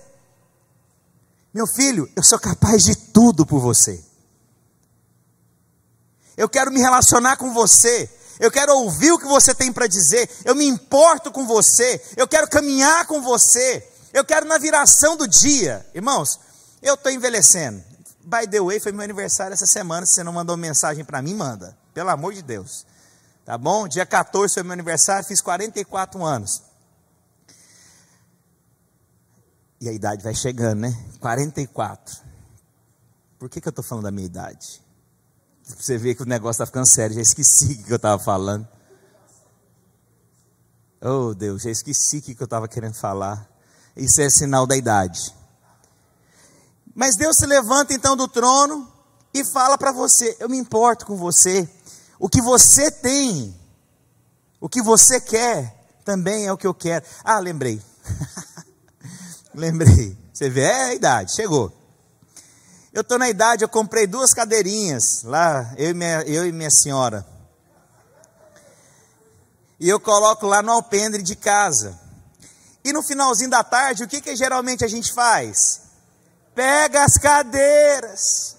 Meu 1.52 1.66
filho, 1.66 2.10
eu 2.16 2.22
sou 2.22 2.38
capaz 2.38 2.82
de 2.82 2.96
tudo 2.96 3.46
por 3.46 3.60
você. 3.60 4.04
Eu 6.36 6.48
quero 6.48 6.72
me 6.72 6.80
relacionar 6.80 7.36
com 7.36 7.52
você. 7.54 8.10
Eu 8.40 8.50
quero 8.50 8.74
ouvir 8.76 9.12
o 9.12 9.18
que 9.18 9.26
você 9.26 9.54
tem 9.54 9.72
para 9.72 9.86
dizer. 9.86 10.28
Eu 10.44 10.54
me 10.54 10.66
importo 10.66 11.30
com 11.30 11.46
você. 11.46 12.02
Eu 12.16 12.26
quero 12.26 12.48
caminhar 12.48 13.06
com 13.06 13.20
você. 13.22 13.86
Eu 14.12 14.24
quero 14.24 14.46
na 14.46 14.58
viração 14.58 15.16
do 15.16 15.26
dia. 15.26 15.84
Irmãos, 15.94 16.38
eu 16.82 16.94
estou 16.94 17.10
envelhecendo. 17.10 17.82
By 18.20 18.48
the 18.48 18.60
way, 18.60 18.80
foi 18.80 18.92
meu 18.92 19.02
aniversário 19.02 19.54
essa 19.54 19.66
semana. 19.66 20.06
Se 20.06 20.14
você 20.14 20.22
não 20.22 20.32
mandou 20.32 20.56
mensagem 20.56 21.04
para 21.04 21.20
mim, 21.20 21.34
manda. 21.34 21.76
Pelo 21.92 22.10
amor 22.10 22.32
de 22.32 22.42
Deus. 22.42 22.86
Tá 23.44 23.58
bom? 23.58 23.86
Dia 23.86 24.06
14 24.06 24.54
foi 24.54 24.62
meu 24.62 24.72
aniversário, 24.72 25.26
fiz 25.26 25.40
44 25.40 26.24
anos. 26.24 26.62
E 29.80 29.88
a 29.88 29.92
idade 29.92 30.22
vai 30.22 30.34
chegando, 30.34 30.80
né? 30.80 31.04
44. 31.20 32.16
Por 33.38 33.50
que, 33.50 33.60
que 33.60 33.68
eu 33.68 33.70
estou 33.70 33.84
falando 33.84 34.04
da 34.04 34.10
minha 34.10 34.24
idade? 34.24 34.82
Você 35.64 35.96
vê 35.96 36.14
que 36.14 36.22
o 36.22 36.26
negócio 36.26 36.62
está 36.62 36.66
ficando 36.66 36.86
sério. 36.86 37.16
Já 37.16 37.22
esqueci 37.22 37.72
o 37.72 37.84
que 37.84 37.92
eu 37.92 37.96
estava 37.96 38.22
falando. 38.22 38.68
Oh, 41.00 41.34
Deus, 41.34 41.62
já 41.62 41.70
esqueci 41.70 42.18
o 42.18 42.22
que 42.22 42.36
eu 42.38 42.44
estava 42.44 42.68
querendo 42.68 42.94
falar. 42.94 43.48
Isso 43.96 44.20
é 44.20 44.28
sinal 44.28 44.66
da 44.66 44.76
idade. 44.76 45.34
Mas 46.94 47.16
Deus 47.16 47.36
se 47.36 47.46
levanta 47.46 47.94
então 47.94 48.16
do 48.16 48.28
trono 48.28 48.90
e 49.32 49.44
fala 49.44 49.78
para 49.78 49.90
você: 49.90 50.36
Eu 50.38 50.48
me 50.48 50.58
importo 50.58 51.06
com 51.06 51.16
você. 51.16 51.68
O 52.18 52.28
que 52.28 52.40
você 52.40 52.90
tem, 52.90 53.58
o 54.60 54.68
que 54.68 54.82
você 54.82 55.20
quer, 55.20 55.98
também 56.04 56.46
é 56.46 56.52
o 56.52 56.56
que 56.56 56.66
eu 56.66 56.74
quero. 56.74 57.04
Ah, 57.24 57.38
lembrei. 57.38 57.82
lembrei. 59.54 60.16
Você 60.32 60.50
vê, 60.50 60.62
é 60.62 60.84
a 60.84 60.94
idade, 60.94 61.34
chegou. 61.34 61.72
Eu 62.94 63.00
estou 63.00 63.18
na 63.18 63.28
idade, 63.28 63.64
eu 63.64 63.68
comprei 63.68 64.06
duas 64.06 64.32
cadeirinhas 64.32 65.24
lá, 65.24 65.74
eu 65.76 65.90
e, 65.90 65.94
minha, 65.94 66.22
eu 66.22 66.46
e 66.46 66.52
minha 66.52 66.70
senhora. 66.70 67.26
E 69.80 69.88
eu 69.88 69.98
coloco 69.98 70.46
lá 70.46 70.62
no 70.62 70.70
alpendre 70.70 71.20
de 71.20 71.34
casa. 71.34 71.98
E 72.84 72.92
no 72.92 73.02
finalzinho 73.02 73.50
da 73.50 73.64
tarde, 73.64 74.04
o 74.04 74.06
que, 74.06 74.20
que 74.20 74.36
geralmente 74.36 74.84
a 74.84 74.88
gente 74.88 75.12
faz? 75.12 75.80
Pega 76.54 77.02
as 77.02 77.18
cadeiras 77.18 78.54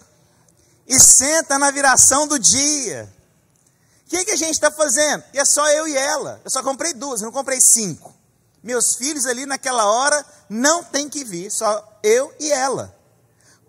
e 0.86 1.00
senta 1.00 1.58
na 1.58 1.72
viração 1.72 2.27
do 2.27 2.38
dia. 2.38 3.10
O 4.06 4.10
que, 4.10 4.25
que 4.25 4.32
a 4.32 4.36
gente 4.36 4.56
está 4.56 4.70
fazendo? 4.70 5.24
E 5.34 5.39
é 5.39 5.46
só 5.46 5.65
eu 5.70 5.88
e 5.88 5.96
ela. 5.96 6.42
Eu 6.44 6.51
só 6.51 6.62
comprei 6.62 6.94
duas, 6.94 7.22
não 7.22 7.32
comprei 7.32 7.62
cinco. 7.62 8.13
Meus 8.62 8.96
filhos 8.98 9.25
ali 9.25 9.46
naquela 9.46 9.86
hora 9.86 10.25
não 10.50 10.84
tem 10.84 11.08
que 11.08 11.24
vir, 11.24 11.50
só 11.50 12.00
eu 12.04 12.36
e 12.38 12.51
ela. 12.51 12.95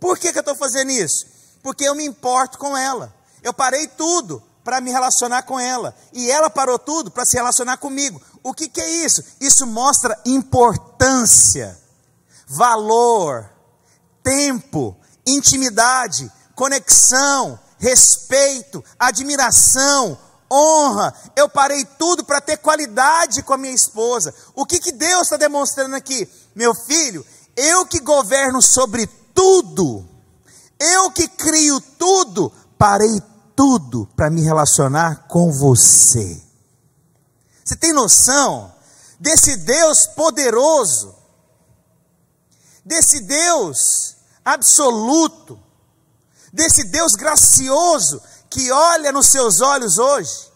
Por 0.00 0.18
que, 0.18 0.32
que 0.32 0.38
eu 0.38 0.40
estou 0.40 0.54
fazendo 0.54 0.90
isso? 0.90 1.26
Porque 1.62 1.84
eu 1.84 1.94
me 1.94 2.04
importo 2.04 2.58
com 2.58 2.76
ela. 2.76 3.14
Eu 3.42 3.52
parei 3.52 3.86
tudo 3.88 4.42
para 4.64 4.80
me 4.80 4.90
relacionar 4.90 5.42
com 5.42 5.58
ela. 5.58 5.94
E 6.12 6.30
ela 6.30 6.50
parou 6.50 6.78
tudo 6.78 7.10
para 7.10 7.24
se 7.24 7.36
relacionar 7.36 7.76
comigo. 7.76 8.20
O 8.42 8.52
que, 8.52 8.68
que 8.68 8.80
é 8.80 9.04
isso? 9.04 9.22
Isso 9.40 9.66
mostra 9.66 10.20
importância, 10.24 11.78
valor, 12.46 13.50
tempo, 14.22 14.96
intimidade, 15.26 16.30
conexão, 16.54 17.58
respeito, 17.78 18.84
admiração, 18.98 20.18
honra, 20.50 21.14
eu 21.34 21.48
parei 21.48 21.84
tudo 21.84 22.24
para 22.24 22.40
ter 22.40 22.56
qualidade 22.58 23.42
com 23.42 23.52
a 23.52 23.58
minha 23.58 23.74
esposa. 23.74 24.34
O 24.54 24.64
que, 24.64 24.78
que 24.78 24.92
Deus 24.92 25.22
está 25.22 25.36
demonstrando 25.36 25.94
aqui? 25.94 26.28
Meu 26.54 26.74
filho, 26.74 27.24
eu 27.56 27.86
que 27.86 28.00
governo 28.00 28.62
sobre 28.62 29.08
tudo, 29.36 30.08
eu 30.80 31.12
que 31.12 31.28
crio 31.28 31.80
tudo, 31.80 32.50
parei 32.76 33.22
tudo 33.54 34.08
para 34.16 34.30
me 34.30 34.42
relacionar 34.42 35.28
com 35.28 35.52
você. 35.52 36.42
Você 37.62 37.76
tem 37.76 37.92
noção 37.92 38.74
desse 39.20 39.56
Deus 39.58 40.06
poderoso, 40.06 41.14
desse 42.84 43.20
Deus 43.20 44.16
absoluto, 44.44 45.60
desse 46.52 46.84
Deus 46.84 47.14
gracioso 47.14 48.22
que 48.48 48.70
olha 48.70 49.12
nos 49.12 49.26
seus 49.26 49.60
olhos 49.60 49.98
hoje, 49.98 50.50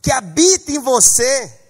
que 0.00 0.12
habita 0.12 0.70
em 0.70 0.78
você, 0.78 1.60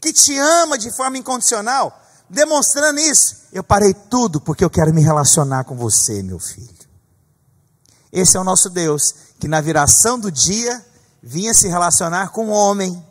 que 0.00 0.12
te 0.12 0.36
ama 0.36 0.76
de 0.76 0.90
forma 0.90 1.16
incondicional, 1.16 2.05
demonstrando 2.28 2.98
isso. 3.00 3.44
Eu 3.52 3.62
parei 3.62 3.94
tudo 3.94 4.40
porque 4.40 4.64
eu 4.64 4.70
quero 4.70 4.92
me 4.92 5.02
relacionar 5.02 5.64
com 5.64 5.76
você, 5.76 6.22
meu 6.22 6.38
filho. 6.38 6.74
Esse 8.12 8.36
é 8.36 8.40
o 8.40 8.44
nosso 8.44 8.70
Deus, 8.70 9.14
que 9.38 9.48
na 9.48 9.60
viração 9.60 10.18
do 10.18 10.30
dia 10.30 10.84
vinha 11.22 11.52
se 11.52 11.68
relacionar 11.68 12.30
com 12.30 12.48
o 12.48 12.52
homem. 12.52 13.04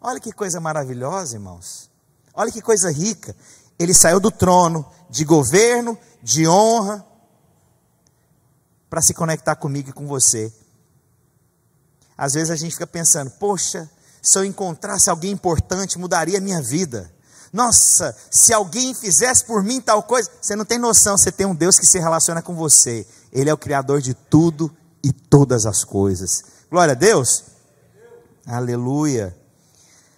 Olha 0.00 0.20
que 0.20 0.32
coisa 0.32 0.60
maravilhosa, 0.60 1.36
irmãos. 1.36 1.90
Olha 2.34 2.52
que 2.52 2.62
coisa 2.62 2.90
rica. 2.90 3.34
Ele 3.78 3.94
saiu 3.94 4.20
do 4.20 4.30
trono 4.30 4.86
de 5.10 5.24
governo, 5.24 5.98
de 6.22 6.46
honra, 6.46 7.04
para 8.88 9.02
se 9.02 9.12
conectar 9.12 9.56
comigo 9.56 9.90
e 9.90 9.92
com 9.92 10.06
você. 10.06 10.52
Às 12.16 12.34
vezes 12.34 12.50
a 12.50 12.56
gente 12.56 12.72
fica 12.72 12.86
pensando, 12.86 13.30
poxa, 13.30 13.88
se 14.22 14.38
eu 14.38 14.44
encontrasse 14.44 15.08
alguém 15.08 15.30
importante, 15.30 15.98
mudaria 15.98 16.38
a 16.38 16.40
minha 16.40 16.60
vida. 16.60 17.12
Nossa, 17.52 18.16
se 18.30 18.52
alguém 18.52 18.94
fizesse 18.94 19.44
por 19.44 19.62
mim 19.62 19.80
tal 19.80 20.02
coisa, 20.02 20.30
você 20.40 20.54
não 20.54 20.64
tem 20.64 20.78
noção, 20.78 21.16
você 21.16 21.32
tem 21.32 21.46
um 21.46 21.54
Deus 21.54 21.78
que 21.78 21.86
se 21.86 21.98
relaciona 21.98 22.42
com 22.42 22.54
você. 22.54 23.06
Ele 23.32 23.48
é 23.50 23.54
o 23.54 23.58
Criador 23.58 24.00
de 24.00 24.14
tudo 24.14 24.74
e 25.02 25.12
todas 25.12 25.66
as 25.66 25.84
coisas. 25.84 26.44
Glória 26.70 26.92
a 26.92 26.96
Deus. 26.96 27.44
Aleluia. 28.46 29.36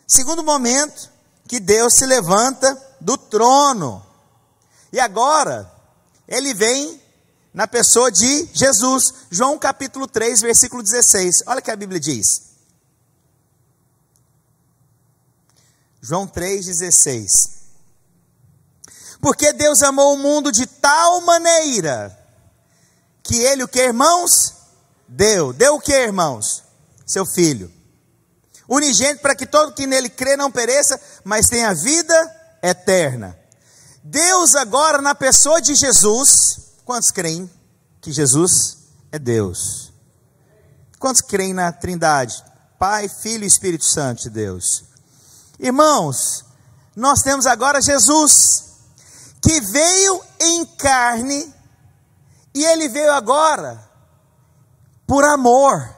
Segundo 0.06 0.42
momento, 0.42 1.08
que 1.46 1.60
Deus 1.60 1.94
se 1.94 2.06
levanta 2.06 2.76
do 3.00 3.16
trono. 3.16 4.04
E 4.92 4.98
agora, 4.98 5.70
ele 6.26 6.52
vem 6.54 7.00
na 7.52 7.66
pessoa 7.66 8.10
de 8.10 8.48
Jesus. 8.52 9.14
João 9.30 9.58
capítulo 9.58 10.06
3, 10.06 10.40
versículo 10.40 10.82
16. 10.82 11.44
Olha 11.46 11.60
o 11.60 11.62
que 11.62 11.70
a 11.70 11.76
Bíblia 11.76 12.00
diz. 12.00 12.49
João 16.00 16.26
3,16. 16.26 17.50
Porque 19.20 19.52
Deus 19.52 19.82
amou 19.82 20.14
o 20.14 20.18
mundo 20.18 20.50
de 20.50 20.66
tal 20.66 21.20
maneira 21.20 22.16
que 23.22 23.36
ele 23.36 23.64
o 23.64 23.68
que, 23.68 23.80
irmãos? 23.80 24.54
Deu. 25.06 25.52
Deu 25.52 25.74
o 25.74 25.80
que, 25.80 25.92
irmãos? 25.92 26.62
Seu 27.06 27.26
filho. 27.26 27.70
Unigênito 28.68 29.20
para 29.20 29.34
que 29.34 29.46
todo 29.46 29.74
que 29.74 29.86
nele 29.86 30.08
crê 30.08 30.36
não 30.36 30.50
pereça, 30.50 31.00
mas 31.24 31.48
tenha 31.48 31.74
vida 31.74 32.58
eterna. 32.62 33.38
Deus 34.02 34.54
agora 34.54 35.02
na 35.02 35.14
pessoa 35.14 35.60
de 35.60 35.74
Jesus, 35.74 36.60
Quantos 36.90 37.12
creem 37.12 37.48
que 38.00 38.10
Jesus 38.10 38.78
é 39.12 39.18
Deus? 39.18 39.92
Quantos 40.98 41.20
creem 41.20 41.54
na 41.54 41.70
Trindade? 41.70 42.44
Pai, 42.80 43.08
Filho 43.08 43.44
e 43.44 43.46
Espírito 43.46 43.84
Santo 43.84 44.22
de 44.22 44.30
Deus. 44.30 44.82
Irmãos, 45.60 46.42
nós 46.96 47.20
temos 47.20 47.46
agora 47.46 47.82
Jesus, 47.82 48.64
que 49.42 49.60
veio 49.60 50.24
em 50.40 50.64
carne, 50.64 51.54
e 52.54 52.64
ele 52.64 52.88
veio 52.88 53.12
agora 53.12 53.78
por 55.06 55.22
amor. 55.22 55.96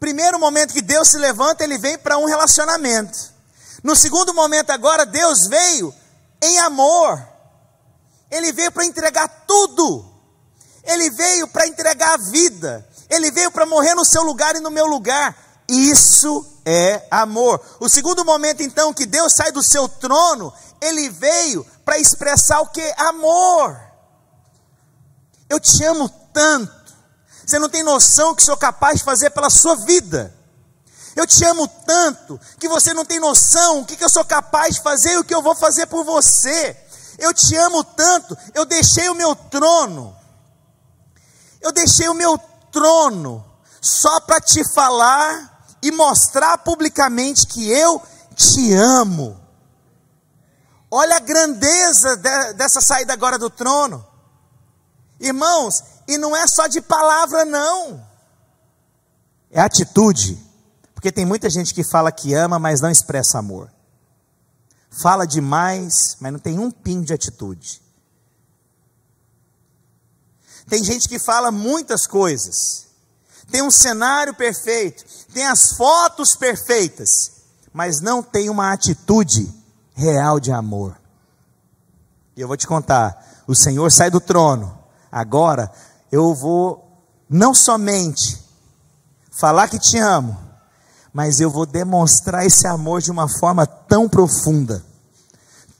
Primeiro 0.00 0.38
momento 0.38 0.72
que 0.72 0.80
Deus 0.80 1.08
se 1.08 1.18
levanta, 1.18 1.62
ele 1.62 1.76
vem 1.76 1.98
para 1.98 2.16
um 2.16 2.24
relacionamento. 2.24 3.34
No 3.82 3.94
segundo 3.94 4.32
momento, 4.32 4.70
agora, 4.70 5.04
Deus 5.04 5.46
veio 5.46 5.94
em 6.42 6.58
amor. 6.60 7.22
Ele 8.30 8.50
veio 8.50 8.72
para 8.72 8.86
entregar 8.86 9.28
tudo. 9.46 10.10
Ele 10.82 11.10
veio 11.10 11.46
para 11.48 11.66
entregar 11.66 12.14
a 12.14 12.16
vida. 12.16 12.88
Ele 13.10 13.30
veio 13.30 13.50
para 13.50 13.66
morrer 13.66 13.94
no 13.94 14.06
seu 14.06 14.22
lugar 14.22 14.56
e 14.56 14.60
no 14.60 14.70
meu 14.70 14.86
lugar. 14.86 15.36
Isso 15.68 16.53
é 16.64 17.06
amor. 17.10 17.60
O 17.78 17.88
segundo 17.88 18.24
momento, 18.24 18.62
então, 18.62 18.92
que 18.92 19.06
Deus 19.06 19.32
sai 19.34 19.52
do 19.52 19.62
seu 19.62 19.88
trono, 19.88 20.52
ele 20.80 21.08
veio 21.10 21.64
para 21.84 21.98
expressar 21.98 22.60
o 22.60 22.68
que? 22.68 22.82
Amor. 22.96 23.78
Eu 25.48 25.60
te 25.60 25.84
amo 25.84 26.08
tanto. 26.32 26.72
Você 27.46 27.58
não 27.58 27.68
tem 27.68 27.82
noção 27.82 28.34
que 28.34 28.42
sou 28.42 28.56
capaz 28.56 28.98
de 28.98 29.04
fazer 29.04 29.30
pela 29.30 29.50
sua 29.50 29.76
vida. 29.76 30.34
Eu 31.14 31.26
te 31.26 31.44
amo 31.44 31.68
tanto 31.68 32.40
que 32.58 32.68
você 32.68 32.92
não 32.92 33.04
tem 33.04 33.20
noção 33.20 33.80
o 33.80 33.84
que, 33.84 33.96
que 33.96 34.04
eu 34.04 34.08
sou 34.08 34.24
capaz 34.24 34.74
de 34.74 34.82
fazer 34.82 35.12
e 35.12 35.18
o 35.18 35.24
que 35.24 35.34
eu 35.34 35.42
vou 35.42 35.54
fazer 35.54 35.86
por 35.86 36.04
você. 36.04 36.76
Eu 37.18 37.32
te 37.32 37.54
amo 37.56 37.84
tanto, 37.84 38.36
eu 38.52 38.64
deixei 38.64 39.08
o 39.08 39.14
meu 39.14 39.36
trono. 39.36 40.16
Eu 41.60 41.70
deixei 41.70 42.08
o 42.08 42.14
meu 42.14 42.36
trono 42.72 43.44
só 43.80 44.20
para 44.20 44.40
te 44.40 44.64
falar 44.74 45.53
e 45.84 45.92
mostrar 45.92 46.56
publicamente 46.58 47.46
que 47.46 47.70
eu 47.70 48.02
te 48.34 48.72
amo. 48.72 49.38
Olha 50.90 51.16
a 51.16 51.20
grandeza 51.20 52.16
de, 52.16 52.52
dessa 52.54 52.80
saída 52.80 53.12
agora 53.12 53.38
do 53.38 53.50
trono. 53.50 54.04
Irmãos, 55.20 55.84
e 56.08 56.16
não 56.16 56.34
é 56.34 56.46
só 56.46 56.66
de 56.66 56.80
palavra, 56.80 57.44
não. 57.44 58.02
É 59.50 59.60
atitude. 59.60 60.42
Porque 60.94 61.12
tem 61.12 61.26
muita 61.26 61.50
gente 61.50 61.74
que 61.74 61.84
fala 61.84 62.10
que 62.10 62.32
ama, 62.32 62.58
mas 62.58 62.80
não 62.80 62.90
expressa 62.90 63.38
amor. 63.38 63.70
Fala 64.88 65.26
demais, 65.26 66.16
mas 66.18 66.32
não 66.32 66.38
tem 66.38 66.58
um 66.58 66.70
pingo 66.70 67.04
de 67.04 67.12
atitude. 67.12 67.82
Tem 70.66 70.82
gente 70.82 71.10
que 71.10 71.18
fala 71.18 71.50
muitas 71.50 72.06
coisas. 72.06 72.86
Tem 73.50 73.62
um 73.62 73.70
cenário 73.70 74.34
perfeito, 74.34 75.04
tem 75.34 75.46
as 75.46 75.72
fotos 75.72 76.36
perfeitas, 76.36 77.32
mas 77.72 78.00
não 78.00 78.22
tem 78.22 78.48
uma 78.48 78.72
atitude 78.72 79.52
real 79.92 80.38
de 80.38 80.52
amor. 80.52 80.96
E 82.36 82.40
eu 82.40 82.46
vou 82.46 82.56
te 82.56 82.66
contar, 82.66 83.42
o 83.46 83.54
Senhor 83.54 83.90
sai 83.90 84.10
do 84.10 84.20
trono. 84.20 84.78
Agora 85.10 85.70
eu 86.10 86.32
vou 86.34 86.88
não 87.28 87.52
somente 87.52 88.40
falar 89.30 89.68
que 89.68 89.78
te 89.78 89.98
amo, 89.98 90.38
mas 91.12 91.40
eu 91.40 91.50
vou 91.50 91.66
demonstrar 91.66 92.46
esse 92.46 92.66
amor 92.66 93.02
de 93.02 93.10
uma 93.10 93.28
forma 93.28 93.66
tão 93.66 94.08
profunda, 94.08 94.84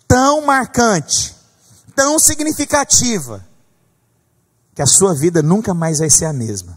tão 0.07 0.45
marcante, 0.45 1.35
tão 1.95 2.19
significativa, 2.19 3.45
que 4.75 4.83
a 4.83 4.87
sua 4.87 5.15
vida 5.15 5.41
nunca 5.43 5.73
mais 5.73 6.01
vai 6.01 6.11
ser 6.11 6.25
a 6.25 6.33
mesma. 6.33 6.77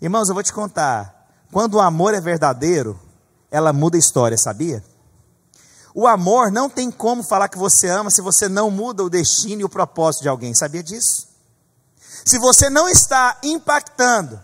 Irmãos, 0.00 0.28
eu 0.28 0.34
vou 0.34 0.42
te 0.42 0.52
contar, 0.52 1.15
quando 1.52 1.74
o 1.74 1.80
amor 1.80 2.14
é 2.14 2.20
verdadeiro, 2.20 2.98
ela 3.50 3.72
muda 3.72 3.96
a 3.96 4.00
história, 4.00 4.36
sabia? 4.36 4.84
O 5.94 6.06
amor 6.06 6.50
não 6.50 6.68
tem 6.68 6.90
como 6.90 7.22
falar 7.22 7.48
que 7.48 7.56
você 7.56 7.88
ama 7.88 8.10
se 8.10 8.20
você 8.20 8.48
não 8.48 8.70
muda 8.70 9.02
o 9.02 9.08
destino 9.08 9.62
e 9.62 9.64
o 9.64 9.68
propósito 9.68 10.22
de 10.22 10.28
alguém, 10.28 10.52
sabia 10.52 10.82
disso? 10.82 11.28
Se 12.24 12.38
você 12.38 12.68
não 12.68 12.88
está 12.88 13.38
impactando 13.42 14.38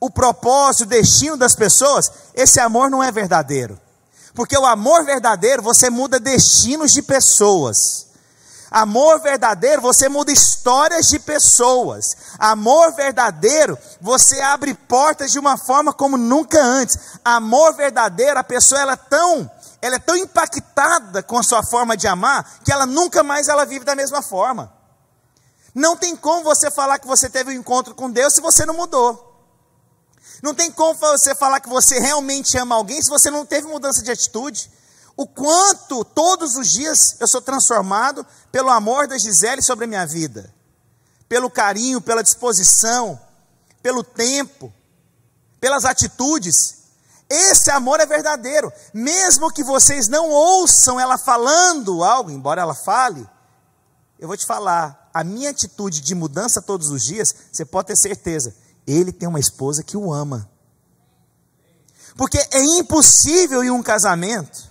o 0.00 0.10
propósito, 0.10 0.82
o 0.82 0.86
destino 0.86 1.36
das 1.36 1.54
pessoas, 1.54 2.10
esse 2.34 2.60
amor 2.60 2.90
não 2.90 3.02
é 3.02 3.10
verdadeiro. 3.10 3.80
Porque 4.34 4.56
o 4.56 4.66
amor 4.66 5.04
verdadeiro, 5.04 5.62
você 5.62 5.88
muda 5.88 6.20
destinos 6.20 6.92
de 6.92 7.02
pessoas. 7.02 8.07
Amor 8.70 9.20
verdadeiro, 9.20 9.80
você 9.80 10.08
muda 10.08 10.30
histórias 10.30 11.08
de 11.08 11.18
pessoas. 11.18 12.16
Amor 12.38 12.92
verdadeiro, 12.94 13.78
você 14.00 14.40
abre 14.40 14.74
portas 14.74 15.32
de 15.32 15.38
uma 15.38 15.56
forma 15.56 15.92
como 15.92 16.16
nunca 16.18 16.62
antes. 16.62 16.98
Amor 17.24 17.74
verdadeiro, 17.74 18.38
a 18.38 18.44
pessoa 18.44 18.80
ela 18.80 18.92
é 18.92 18.96
tão, 18.96 19.50
ela 19.80 19.96
é 19.96 19.98
tão 19.98 20.16
impactada 20.16 21.22
com 21.22 21.38
a 21.38 21.42
sua 21.42 21.62
forma 21.62 21.96
de 21.96 22.06
amar 22.06 22.60
que 22.62 22.70
ela 22.70 22.84
nunca 22.84 23.22
mais 23.22 23.48
ela 23.48 23.64
vive 23.64 23.84
da 23.84 23.94
mesma 23.94 24.20
forma. 24.20 24.72
Não 25.74 25.96
tem 25.96 26.14
como 26.14 26.44
você 26.44 26.70
falar 26.70 26.98
que 26.98 27.06
você 27.06 27.30
teve 27.30 27.50
um 27.50 27.60
encontro 27.60 27.94
com 27.94 28.10
Deus 28.10 28.34
se 28.34 28.40
você 28.40 28.66
não 28.66 28.74
mudou. 28.74 29.24
Não 30.42 30.54
tem 30.54 30.70
como 30.70 30.94
você 30.94 31.34
falar 31.34 31.60
que 31.60 31.68
você 31.68 31.98
realmente 31.98 32.56
ama 32.58 32.74
alguém 32.74 33.00
se 33.00 33.08
você 33.08 33.30
não 33.30 33.46
teve 33.46 33.66
mudança 33.66 34.02
de 34.02 34.10
atitude. 34.10 34.70
O 35.18 35.26
quanto 35.26 36.04
todos 36.04 36.54
os 36.54 36.70
dias 36.70 37.16
eu 37.18 37.26
sou 37.26 37.42
transformado 37.42 38.24
pelo 38.52 38.70
amor 38.70 39.08
da 39.08 39.18
Gisele 39.18 39.60
sobre 39.60 39.84
a 39.84 39.88
minha 39.88 40.06
vida, 40.06 40.54
pelo 41.28 41.50
carinho, 41.50 42.00
pela 42.00 42.22
disposição, 42.22 43.20
pelo 43.82 44.04
tempo, 44.04 44.72
pelas 45.60 45.84
atitudes. 45.84 46.84
Esse 47.28 47.68
amor 47.68 47.98
é 47.98 48.06
verdadeiro, 48.06 48.72
mesmo 48.94 49.52
que 49.52 49.64
vocês 49.64 50.06
não 50.06 50.30
ouçam 50.30 51.00
ela 51.00 51.18
falando 51.18 52.04
algo, 52.04 52.30
embora 52.30 52.62
ela 52.62 52.74
fale, 52.76 53.28
eu 54.20 54.28
vou 54.28 54.36
te 54.36 54.46
falar, 54.46 55.10
a 55.12 55.24
minha 55.24 55.50
atitude 55.50 56.00
de 56.00 56.14
mudança 56.14 56.62
todos 56.62 56.90
os 56.90 57.02
dias, 57.02 57.34
você 57.50 57.64
pode 57.64 57.88
ter 57.88 57.96
certeza, 57.96 58.54
ele 58.86 59.10
tem 59.10 59.28
uma 59.28 59.40
esposa 59.40 59.82
que 59.82 59.96
o 59.96 60.12
ama. 60.12 60.48
Porque 62.16 62.38
é 62.52 62.62
impossível 62.62 63.64
em 63.64 63.70
um 63.72 63.82
casamento 63.82 64.67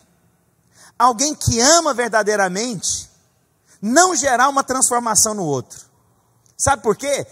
alguém 0.97 1.33
que 1.35 1.59
ama 1.59 1.93
verdadeiramente 1.93 3.09
não 3.81 4.15
gerar 4.15 4.49
uma 4.49 4.63
transformação 4.63 5.33
no 5.33 5.43
outro. 5.43 5.85
Sabe 6.57 6.81
por 6.81 6.95
quê? 6.95 7.27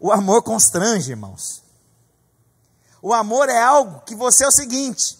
O 0.00 0.10
amor 0.10 0.42
constrange, 0.42 1.10
irmãos. 1.10 1.62
O 3.02 3.12
amor 3.12 3.48
é 3.48 3.60
algo 3.60 4.00
que 4.00 4.14
você 4.14 4.44
é 4.44 4.48
o 4.48 4.52
seguinte, 4.52 5.16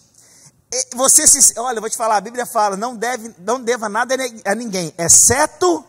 você 0.95 1.25
se, 1.25 1.57
olha, 1.57 1.77
eu 1.77 1.81
vou 1.81 1.89
te 1.89 1.97
falar, 1.97 2.17
a 2.17 2.21
Bíblia 2.21 2.45
fala, 2.45 2.75
não 2.75 2.95
deve, 2.95 3.33
não 3.39 3.59
deva 3.61 3.89
nada 3.89 4.15
a 4.45 4.53
ninguém, 4.53 4.93
exceto 4.97 5.83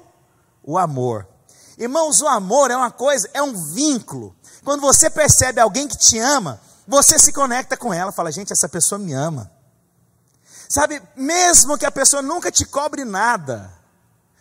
o 0.63 0.79
amor. 0.79 1.27
Irmãos, 1.77 2.21
o 2.21 2.29
amor 2.29 2.71
é 2.71 2.77
uma 2.77 2.91
coisa, 2.91 3.29
é 3.35 3.43
um 3.43 3.53
vínculo 3.73 4.35
quando 4.65 4.81
você 4.81 5.09
percebe 5.09 5.61
alguém 5.61 5.89
que 5.89 5.97
te 5.97 6.19
ama, 6.19 6.61
você 6.87 7.19
se 7.19 7.33
conecta 7.33 7.77
com 7.77 7.93
ela, 7.93 8.13
fala, 8.13 8.31
gente, 8.31 8.53
essa 8.53 8.69
pessoa 8.69 8.99
me 8.99 9.13
ama. 9.13 9.51
Sabe, 10.71 11.03
mesmo 11.17 11.77
que 11.77 11.85
a 11.85 11.91
pessoa 11.91 12.23
nunca 12.23 12.49
te 12.49 12.65
cobre 12.65 13.05
nada, 13.05 13.73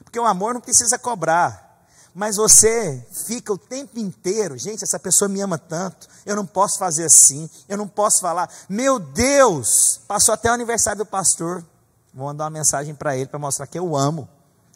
porque 0.03 0.19
o 0.19 0.27
amor 0.27 0.53
não 0.53 0.61
precisa 0.61 0.95
cobrar, 0.99 1.87
mas 2.13 2.35
você 2.35 3.03
fica 3.25 3.51
o 3.51 3.57
tempo 3.57 3.97
inteiro, 3.97 4.55
gente, 4.55 4.83
essa 4.83 4.99
pessoa 4.99 5.27
me 5.27 5.41
ama 5.41 5.57
tanto, 5.57 6.07
eu 6.27 6.35
não 6.35 6.45
posso 6.45 6.77
fazer 6.77 7.05
assim, 7.05 7.49
eu 7.67 7.75
não 7.75 7.87
posso 7.87 8.21
falar, 8.21 8.47
meu 8.69 8.99
Deus, 8.99 10.01
passou 10.07 10.35
até 10.35 10.51
o 10.51 10.53
aniversário 10.53 10.99
do 10.99 11.05
pastor, 11.05 11.65
vou 12.13 12.27
mandar 12.27 12.43
uma 12.43 12.51
mensagem 12.51 12.93
para 12.93 13.17
ele 13.17 13.25
para 13.25 13.39
mostrar 13.39 13.65
que 13.65 13.79
eu 13.79 13.97
amo, 13.97 14.29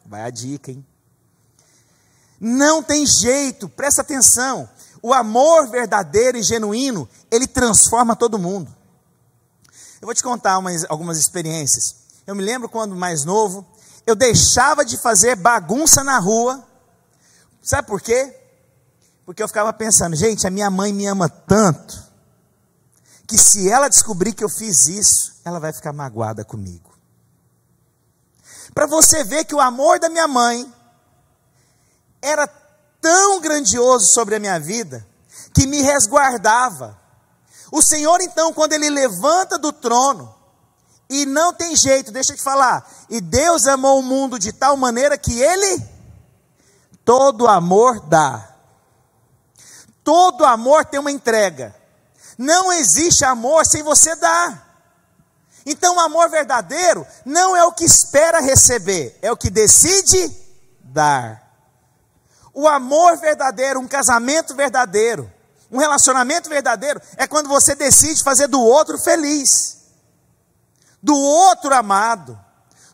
vai 0.08 0.24
a 0.24 0.32
dica, 0.32 0.72
hein? 0.72 0.84
Não 2.40 2.82
tem 2.82 3.06
jeito, 3.06 3.70
presta 3.70 4.02
atenção, 4.02 4.68
o 5.04 5.14
amor 5.14 5.68
verdadeiro 5.68 6.36
e 6.36 6.42
genuíno, 6.42 7.08
ele 7.30 7.46
transforma 7.46 8.16
todo 8.16 8.40
mundo. 8.40 8.76
Eu 10.04 10.06
vou 10.06 10.14
te 10.14 10.22
contar 10.22 10.58
umas, 10.58 10.84
algumas 10.90 11.18
experiências. 11.18 11.96
Eu 12.28 12.36
me 12.36 12.44
lembro 12.44 12.68
quando 12.68 12.94
mais 12.94 13.24
novo, 13.24 13.66
eu 14.06 14.18
deixava 14.18 14.84
de 14.84 14.98
fazer 14.98 15.38
bagunça 15.38 16.04
na 16.04 16.20
rua. 16.20 16.62
Sabe 17.62 17.88
por 17.88 18.02
quê? 18.02 18.38
Porque 19.26 19.42
eu 19.42 19.48
ficava 19.48 19.72
pensando, 19.72 20.14
gente, 20.14 20.46
a 20.46 20.50
minha 20.50 20.70
mãe 20.70 20.92
me 20.92 21.06
ama 21.06 21.30
tanto, 21.30 22.04
que 23.26 23.38
se 23.38 23.70
ela 23.70 23.88
descobrir 23.88 24.34
que 24.34 24.44
eu 24.44 24.50
fiz 24.50 24.88
isso, 24.88 25.40
ela 25.46 25.58
vai 25.58 25.72
ficar 25.72 25.94
magoada 25.94 26.44
comigo. 26.44 26.94
Para 28.74 28.86
você 28.86 29.24
ver 29.24 29.46
que 29.46 29.56
o 29.56 29.62
amor 29.62 30.02
da 30.02 30.10
minha 30.10 30.28
mãe 30.28 30.70
era 32.22 32.46
tão 33.00 33.40
grandioso 33.40 34.08
sobre 34.12 34.36
a 34.36 34.40
minha 34.40 34.60
vida 34.60 35.08
que 35.54 35.66
me 35.66 35.82
resguardava. 35.82 37.00
O 37.74 37.82
Senhor, 37.82 38.22
então, 38.22 38.54
quando 38.54 38.74
Ele 38.74 38.88
levanta 38.88 39.58
do 39.58 39.74
trono, 39.74 40.32
e 41.10 41.26
não 41.26 41.52
tem 41.52 41.76
jeito, 41.76 42.12
deixa 42.12 42.34
eu 42.34 42.38
te 42.38 42.44
falar, 42.44 42.88
e 43.10 43.20
Deus 43.20 43.66
amou 43.66 43.98
o 43.98 44.04
mundo 44.04 44.38
de 44.38 44.54
tal 44.54 44.78
maneira 44.78 45.18
que 45.18 45.42
Ele, 45.42 45.84
todo 47.04 47.48
amor 47.48 48.00
dá. 48.02 48.48
Todo 50.04 50.46
amor 50.46 50.86
tem 50.86 51.00
uma 51.00 51.12
entrega. 51.12 51.76
Não 52.38 52.72
existe 52.72 53.26
amor 53.26 53.66
sem 53.66 53.82
você 53.82 54.16
dar. 54.18 54.86
Então, 55.66 55.96
o 55.96 56.00
amor 56.00 56.30
verdadeiro 56.30 57.08
não 57.26 57.58
é 57.58 57.66
o 57.66 57.72
que 57.72 57.86
espera 57.86 58.40
receber, 58.40 59.18
é 59.20 59.32
o 59.32 59.38
que 59.38 59.50
decide 59.50 60.32
dar. 60.80 61.42
O 62.54 62.68
amor 62.68 63.18
verdadeiro, 63.18 63.80
um 63.80 63.88
casamento 63.88 64.54
verdadeiro, 64.54 65.33
um 65.74 65.80
relacionamento 65.80 66.48
verdadeiro 66.48 67.02
é 67.18 67.26
quando 67.26 67.50
você 67.50 67.74
decide 67.74 68.24
fazer 68.24 68.48
do 68.48 68.62
outro 68.62 68.96
feliz, 69.00 69.80
do 71.02 71.16
outro 71.18 71.74
amado, 71.74 72.40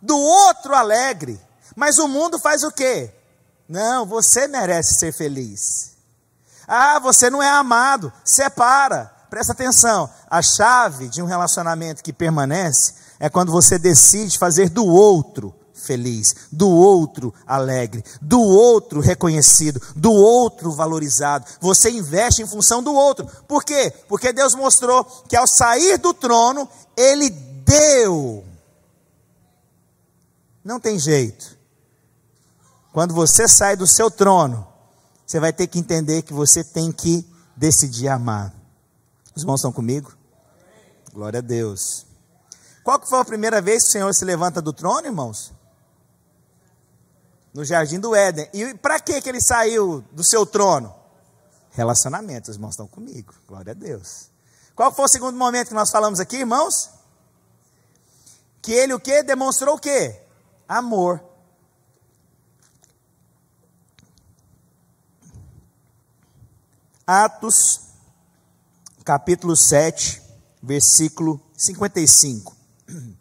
do 0.02 0.18
outro 0.18 0.74
alegre. 0.74 1.38
Mas 1.76 1.98
o 1.98 2.08
mundo 2.08 2.40
faz 2.40 2.64
o 2.64 2.72
quê? 2.72 3.14
Não, 3.68 4.06
você 4.06 4.48
merece 4.48 4.98
ser 4.98 5.12
feliz. 5.12 5.98
Ah, 6.66 7.00
você 7.00 7.30
não 7.30 7.44
é 7.44 7.50
amado, 7.50 8.14
separa, 8.24 9.12
presta 9.30 9.52
atenção, 9.52 10.10
a 10.30 10.42
chave 10.42 11.10
de 11.10 11.22
um 11.22 11.26
relacionamento 11.26 12.02
que 12.02 12.14
permanece 12.14 12.94
é 13.20 13.30
quando 13.30 13.52
você 13.52 13.78
decide 13.78 14.40
fazer 14.40 14.70
do 14.70 14.86
outro 14.86 15.54
feliz, 15.80 16.36
do 16.52 16.70
outro 16.70 17.34
alegre, 17.46 18.04
do 18.22 18.40
outro 18.40 19.00
reconhecido, 19.00 19.82
do 19.96 20.12
outro 20.12 20.72
valorizado. 20.72 21.46
Você 21.60 21.90
investe 21.90 22.42
em 22.42 22.48
função 22.48 22.84
do 22.84 22.94
outro. 22.94 23.26
Por 23.48 23.64
quê? 23.64 23.94
Porque 24.08 24.34
Deus 24.34 24.54
mostrou 24.54 25.04
que 25.28 25.36
ao 25.36 25.48
sair 25.48 25.98
do 25.98 26.14
trono, 26.14 26.68
Ele 26.96 27.30
deu. 27.30 28.44
Não 30.64 30.80
tem 30.80 31.00
jeito. 31.00 31.58
Quando 32.92 33.14
você 33.14 33.48
sai 33.48 33.76
do 33.76 33.88
seu 33.88 34.12
trono, 34.12 34.68
você 35.26 35.40
vai 35.40 35.54
ter 35.54 35.68
que 35.68 35.80
entender 35.80 36.24
que 36.24 36.34
você 36.34 36.64
tem 36.64 36.92
que 36.92 37.26
decidir 37.56 38.08
amar. 38.08 38.54
Os 39.36 39.44
irmãos 39.44 39.60
estão 39.60 39.72
comigo? 39.72 40.12
Glória 41.14 41.40
a 41.40 41.42
Deus. 41.42 42.06
Qual 42.84 43.00
que 43.00 43.08
foi 43.08 43.20
a 43.20 43.26
primeira 43.26 43.62
vez 43.62 43.84
que 43.84 43.90
o 43.90 43.92
Senhor 43.92 44.14
se 44.14 44.26
levanta 44.26 44.62
do 44.62 44.74
trono, 44.74 45.06
irmãos? 45.06 45.52
No 47.54 47.66
jardim 47.66 48.00
do 48.00 48.16
Éden. 48.16 48.50
E 48.54 48.74
para 48.76 49.00
que 49.00 49.14
ele 49.28 49.42
saiu 49.42 50.02
do 50.12 50.24
seu 50.24 50.46
trono? 50.46 50.94
Relacionamento, 51.72 52.50
os 52.50 52.58
irmãos 52.58 52.72
estão 52.72 52.88
comigo. 52.88 53.34
Glória 53.48 53.72
a 53.72 53.74
Deus. 53.74 54.30
Qual 54.76 54.94
foi 54.94 55.06
o 55.06 55.10
segundo 55.10 55.38
momento 55.38 55.70
que 55.70 55.74
nós 55.74 55.92
falamos 55.92 56.20
aqui, 56.20 56.38
irmãos? 56.38 56.90
Que 58.62 58.72
ele 58.72 58.94
o 58.94 59.00
que? 59.00 59.24
Demonstrou 59.24 59.76
o 59.76 59.80
que? 59.80 60.16
Amor. 60.68 61.24
Atos, 67.06 67.82
capítulo 69.04 69.56
7, 69.56 70.22
versículo 70.62 71.42
55. 71.58 72.56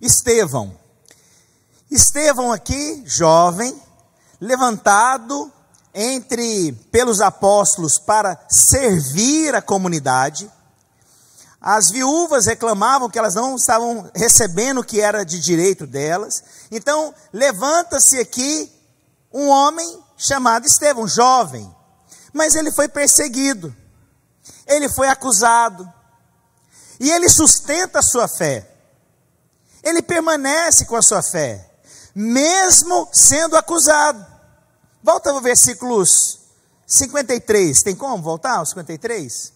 Estevão. 0.00 0.78
Estevão 1.90 2.52
aqui, 2.52 3.02
jovem, 3.04 3.80
levantado 4.40 5.52
entre 5.92 6.72
pelos 6.92 7.20
apóstolos 7.20 7.98
para 7.98 8.40
servir 8.48 9.54
a 9.54 9.62
comunidade. 9.62 10.50
As 11.60 11.90
viúvas 11.90 12.46
reclamavam 12.46 13.10
que 13.10 13.18
elas 13.18 13.34
não 13.34 13.56
estavam 13.56 14.10
recebendo 14.14 14.80
o 14.80 14.84
que 14.84 15.00
era 15.00 15.24
de 15.24 15.38
direito 15.40 15.86
delas. 15.86 16.42
Então, 16.70 17.12
levanta-se 17.32 18.18
aqui 18.18 18.72
um 19.32 19.48
homem 19.48 20.02
chamado 20.16 20.66
Estevão, 20.66 21.06
jovem, 21.06 21.70
mas 22.32 22.54
ele 22.54 22.70
foi 22.72 22.88
perseguido, 22.88 23.74
ele 24.66 24.88
foi 24.88 25.08
acusado, 25.08 25.90
e 26.98 27.10
ele 27.10 27.28
sustenta 27.28 27.98
a 27.98 28.02
sua 28.02 28.28
fé, 28.28 28.69
ele 29.82 30.02
permanece 30.02 30.84
com 30.84 30.96
a 30.96 31.02
sua 31.02 31.22
fé, 31.22 31.68
mesmo 32.14 33.08
sendo 33.12 33.56
acusado. 33.56 34.24
Volta 35.02 35.30
ao 35.30 35.40
versículos 35.40 36.38
53, 36.86 37.82
tem 37.82 37.94
como 37.94 38.22
voltar 38.22 38.56
ao 38.56 38.66
53? 38.66 39.52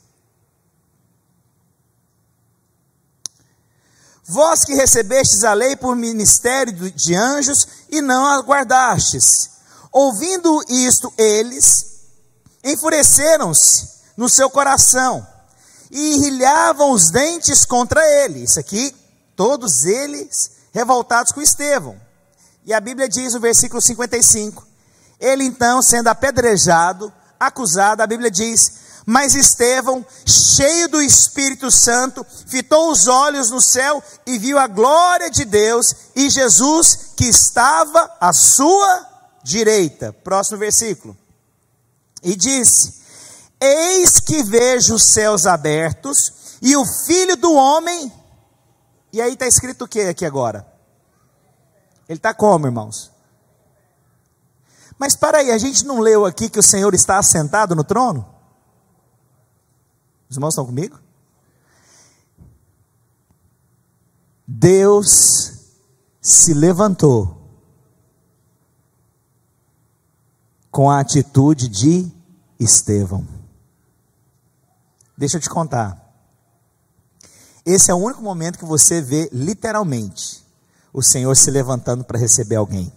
Vós 4.27 4.65
que 4.65 4.75
recebestes 4.75 5.45
a 5.45 5.53
lei 5.53 5.77
por 5.77 5.95
ministério 5.95 6.73
de 6.91 7.15
anjos 7.15 7.69
e 7.91 8.01
não 8.01 8.25
a 8.25 8.41
guardastes, 8.41 9.51
Ouvindo 9.95 10.61
isto, 10.69 11.15
eles 11.17 11.87
enfureceram-se 12.65 13.91
no 14.17 14.29
seu 14.29 14.51
coração 14.51 15.25
e 15.89 16.19
rilhavam 16.19 16.91
os 16.91 17.13
dentes 17.13 17.65
contra 17.65 18.05
ele. 18.25 18.43
Isso 18.43 18.59
aqui, 18.59 18.93
todos 19.37 19.85
eles 19.85 20.51
revoltados 20.73 21.33
com 21.33 21.41
Estevão. 21.41 22.01
E 22.65 22.73
a 22.73 22.81
Bíblia 22.81 23.09
diz 23.09 23.35
no 23.35 23.41
versículo 23.41 23.81
55: 23.81 24.67
Ele 25.21 25.45
então, 25.45 25.83
sendo 25.83 26.09
apedrejado, 26.09 27.13
acusado, 27.39 28.03
a 28.03 28.07
Bíblia 28.07 28.31
diz: 28.31 28.73
Mas 29.05 29.35
Estevão, 29.35 30.05
cheio 30.27 30.89
do 30.89 31.03
Espírito 31.03 31.71
Santo, 31.71 32.27
fitou 32.47 32.91
os 32.91 33.07
olhos 33.07 33.51
no 33.51 33.61
céu 33.61 34.03
e 34.27 34.39
viu 34.39 34.59
a 34.59 34.67
glória 34.67 35.31
de 35.31 35.45
Deus 35.45 35.95
e 36.17 36.31
Jesus 36.31 37.13
que 37.17 37.27
estava 37.27 38.11
à 38.21 38.33
sua 38.33 39.07
direita. 39.43 40.13
Próximo 40.25 40.59
versículo. 40.59 41.17
E 42.23 42.35
disse: 42.35 42.95
Eis 43.61 44.19
que 44.19 44.43
vejo 44.43 44.95
os 44.95 45.05
céus 45.05 45.47
abertos 45.47 46.33
e 46.63 46.77
o 46.77 46.85
filho 46.85 47.37
do 47.37 47.53
homem. 47.53 48.11
E 49.15 49.23
aí 49.23 49.35
está 49.35 49.47
escrito 49.47 49.85
o 49.85 49.89
que 49.89 50.01
aqui 50.01 50.27
agora? 50.27 50.67
Ele 52.09 52.19
está 52.19 52.35
como, 52.35 52.67
irmãos? 52.67 53.13
Mas 54.99 55.15
para 55.15 55.39
aí, 55.39 55.53
a 55.53 55.57
gente 55.57 55.87
não 55.87 56.01
leu 56.01 56.27
aqui 56.27 56.51
que 56.51 56.59
o 56.59 56.63
Senhor 56.65 56.93
está 56.95 57.17
assentado 57.17 57.77
no 57.77 57.85
trono? 57.85 58.29
Os 60.29 60.37
irmãos 60.37 60.55
estão 60.55 60.67
comigo? 60.67 60.99
Deus 64.45 65.61
se 66.21 66.53
levantou 66.53 67.41
com 70.73 70.91
a 70.91 70.99
atitude 70.99 71.69
de 71.69 72.11
Estevão. 72.59 73.25
Deixa 75.17 75.37
eu 75.37 75.41
te 75.41 75.49
contar. 75.49 76.04
Esse 77.65 77.91
é 77.91 77.95
o 77.95 77.99
único 77.99 78.23
momento 78.23 78.59
que 78.59 78.65
você 78.65 79.01
vê 79.01 79.29
literalmente 79.33 80.45
o 80.93 81.03
Senhor 81.03 81.35
se 81.35 81.51
levantando 81.51 82.05
para 82.05 82.19
receber 82.19 82.57
alguém. 82.57 82.93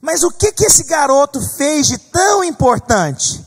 Mas 0.00 0.22
o 0.22 0.30
que 0.30 0.52
que 0.52 0.64
esse 0.64 0.84
garoto 0.84 1.40
fez 1.56 1.88
de 1.88 1.98
tão 1.98 2.44
importante? 2.44 3.44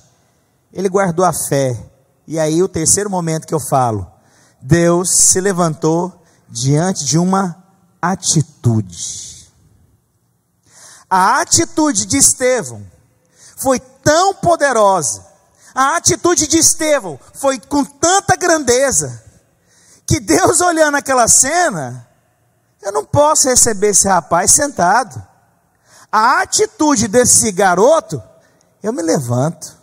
Ele 0.74 0.90
guardou 0.90 1.26
a 1.26 1.34
fé. 1.34 1.78
E 2.28 2.38
aí 2.38 2.62
o 2.62 2.68
terceiro 2.68 3.10
momento 3.10 3.48
que 3.48 3.54
eu 3.54 3.60
falo, 3.60 4.06
Deus 4.62 5.12
se 5.12 5.40
levantou 5.40 6.22
diante 6.48 7.06
de 7.06 7.18
uma 7.18 7.64
atitude. 8.02 9.50
A 11.10 11.42
atitude 11.42 12.06
de 12.06 12.18
Estevão 12.18 12.86
foi 13.58 13.80
tão 13.80 14.36
poderosa, 14.36 15.26
a 15.74 15.98
atitude 15.98 16.48
de 16.48 16.58
Estevão 16.58 17.20
foi 17.34 17.60
com 17.60 17.84
tanta 17.84 18.36
grandeza, 18.36 19.24
que 20.10 20.20
Deus 20.20 20.60
olhando 20.60 20.96
aquela 20.96 21.28
cena, 21.28 22.10
eu 22.82 22.92
não 22.92 23.06
posso 23.06 23.48
receber 23.48 23.90
esse 23.90 24.08
rapaz 24.08 24.50
sentado. 24.52 25.24
A 26.12 26.42
atitude 26.42 27.08
desse 27.08 27.52
garoto, 27.52 28.20
eu 28.82 28.92
me 28.92 29.04
levanto. 29.04 29.78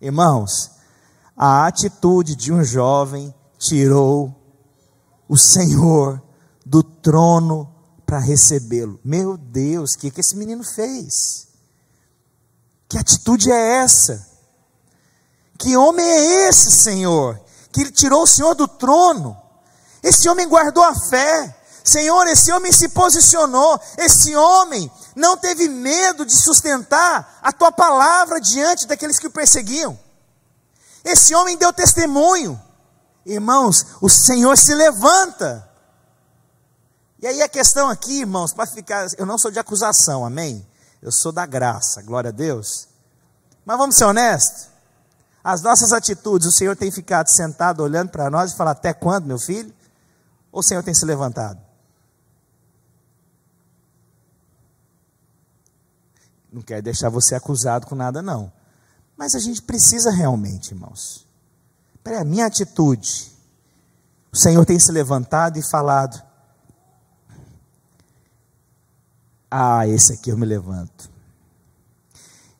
Irmãos, 0.00 0.70
a 1.36 1.66
atitude 1.66 2.36
de 2.36 2.52
um 2.52 2.62
jovem 2.62 3.34
tirou 3.58 4.32
o 5.28 5.36
Senhor 5.36 6.22
do 6.64 6.84
trono 6.84 7.74
para 8.06 8.20
recebê-lo. 8.20 9.00
Meu 9.02 9.36
Deus, 9.36 9.94
o 9.94 9.98
que, 9.98 10.12
que 10.12 10.20
esse 10.20 10.36
menino 10.36 10.62
fez? 10.62 11.48
Que 12.88 12.98
atitude 12.98 13.50
é 13.50 13.82
essa? 13.82 14.28
Que 15.58 15.76
homem 15.76 16.06
é 16.06 16.48
esse, 16.48 16.70
Senhor? 16.70 17.41
Que 17.72 17.80
ele 17.80 17.90
tirou 17.90 18.22
o 18.22 18.26
Senhor 18.26 18.54
do 18.54 18.68
trono. 18.68 19.36
Esse 20.02 20.28
homem 20.28 20.48
guardou 20.48 20.84
a 20.84 20.94
fé. 20.94 21.56
Senhor, 21.84 22.26
esse 22.26 22.52
homem 22.52 22.70
se 22.70 22.88
posicionou. 22.90 23.80
Esse 23.96 24.36
homem 24.36 24.90
não 25.16 25.36
teve 25.36 25.68
medo 25.68 26.24
de 26.24 26.36
sustentar 26.36 27.38
a 27.42 27.52
tua 27.52 27.72
palavra 27.72 28.40
diante 28.40 28.86
daqueles 28.86 29.18
que 29.18 29.26
o 29.26 29.32
perseguiam. 29.32 29.98
Esse 31.04 31.34
homem 31.34 31.56
deu 31.56 31.72
testemunho. 31.72 32.60
Irmãos, 33.24 33.86
o 34.00 34.08
Senhor 34.08 34.56
se 34.56 34.74
levanta 34.74 35.68
e 37.22 37.26
aí 37.28 37.40
a 37.40 37.48
questão 37.48 37.88
aqui, 37.88 38.18
irmãos, 38.18 38.52
para 38.52 38.66
ficar, 38.66 39.06
eu 39.16 39.24
não 39.24 39.38
sou 39.38 39.48
de 39.48 39.58
acusação, 39.60 40.24
amém? 40.24 40.66
Eu 41.00 41.12
sou 41.12 41.30
da 41.30 41.46
graça, 41.46 42.02
glória 42.02 42.30
a 42.30 42.32
Deus. 42.32 42.88
Mas 43.64 43.78
vamos 43.78 43.94
ser 43.94 44.06
honestos? 44.06 44.71
As 45.44 45.60
nossas 45.60 45.92
atitudes, 45.92 46.46
o 46.46 46.52
Senhor 46.52 46.76
tem 46.76 46.90
ficado 46.90 47.28
sentado 47.28 47.82
olhando 47.82 48.10
para 48.10 48.30
nós 48.30 48.52
e 48.52 48.56
falar: 48.56 48.72
Até 48.72 48.94
quando, 48.94 49.26
meu 49.26 49.38
filho? 49.38 49.72
Ou 50.52 50.60
o 50.60 50.62
Senhor 50.62 50.82
tem 50.82 50.94
se 50.94 51.04
levantado? 51.04 51.60
Não 56.52 56.62
quer 56.62 56.82
deixar 56.82 57.08
você 57.08 57.34
acusado 57.34 57.86
com 57.86 57.94
nada, 57.94 58.20
não. 58.20 58.52
Mas 59.16 59.34
a 59.34 59.38
gente 59.38 59.62
precisa 59.62 60.10
realmente, 60.10 60.72
irmãos. 60.72 61.26
Peraí, 62.04 62.20
a 62.20 62.24
minha 62.24 62.46
atitude. 62.46 63.32
O 64.30 64.36
Senhor 64.36 64.64
tem 64.64 64.78
se 64.78 64.92
levantado 64.92 65.58
e 65.58 65.62
falado: 65.62 66.22
Ah, 69.50 69.88
esse 69.88 70.12
aqui 70.12 70.30
eu 70.30 70.38
me 70.38 70.46
levanto. 70.46 71.10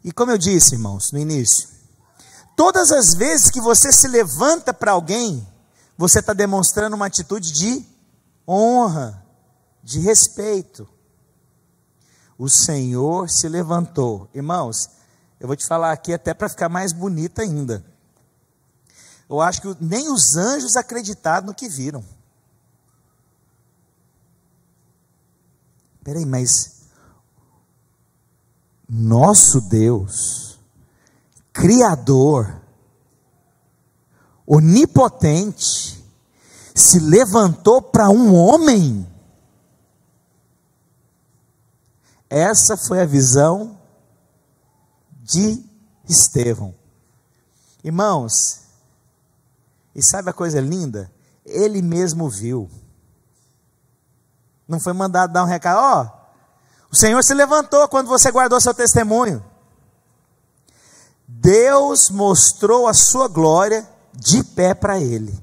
E 0.02 0.10
como 0.10 0.32
eu 0.32 0.38
disse, 0.38 0.74
irmãos, 0.74 1.12
no 1.12 1.18
início, 1.18 1.68
todas 2.56 2.90
as 2.90 3.14
vezes 3.14 3.50
que 3.50 3.60
você 3.60 3.92
se 3.92 4.08
levanta 4.08 4.72
para 4.72 4.92
alguém, 4.92 5.46
você 5.96 6.18
está 6.18 6.32
demonstrando 6.32 6.96
uma 6.96 7.06
atitude 7.06 7.52
de 7.52 7.86
honra, 8.46 9.24
de 9.82 10.00
respeito. 10.00 10.88
O 12.38 12.48
Senhor 12.48 13.28
se 13.30 13.48
levantou. 13.48 14.28
Irmãos, 14.34 14.90
eu 15.38 15.46
vou 15.46 15.56
te 15.56 15.66
falar 15.66 15.92
aqui 15.92 16.12
até 16.12 16.34
para 16.34 16.48
ficar 16.48 16.68
mais 16.68 16.92
bonita 16.92 17.42
ainda. 17.42 17.84
Eu 19.28 19.40
acho 19.40 19.62
que 19.62 19.76
nem 19.80 20.10
os 20.10 20.36
anjos 20.36 20.76
acreditaram 20.76 21.46
no 21.46 21.54
que 21.54 21.68
viram. 21.68 22.04
Peraí, 26.04 26.26
mas 26.26 26.82
nosso 28.88 29.60
Deus, 29.60 30.51
Criador, 31.52 32.62
onipotente, 34.46 36.02
se 36.74 36.98
levantou 36.98 37.82
para 37.82 38.08
um 38.08 38.34
homem. 38.34 39.06
Essa 42.30 42.76
foi 42.76 43.00
a 43.00 43.06
visão 43.06 43.78
de 45.20 45.62
Estevão. 46.08 46.74
Irmãos, 47.84 48.62
e 49.94 50.02
sabe 50.02 50.30
a 50.30 50.32
coisa 50.32 50.60
linda? 50.60 51.12
Ele 51.44 51.82
mesmo 51.82 52.30
viu. 52.30 52.70
Não 54.66 54.80
foi 54.80 54.92
mandado 54.92 55.32
dar 55.32 55.44
um 55.44 55.48
recado, 55.48 55.78
ó, 55.78 56.02
oh, 56.02 56.22
o 56.90 56.96
Senhor 56.96 57.22
se 57.22 57.34
levantou 57.34 57.86
quando 57.88 58.06
você 58.06 58.30
guardou 58.30 58.60
seu 58.60 58.72
testemunho. 58.72 59.44
Deus 61.40 62.10
mostrou 62.10 62.86
a 62.86 62.92
sua 62.92 63.26
glória 63.26 63.88
de 64.12 64.44
pé 64.44 64.74
para 64.74 65.00
ele. 65.00 65.36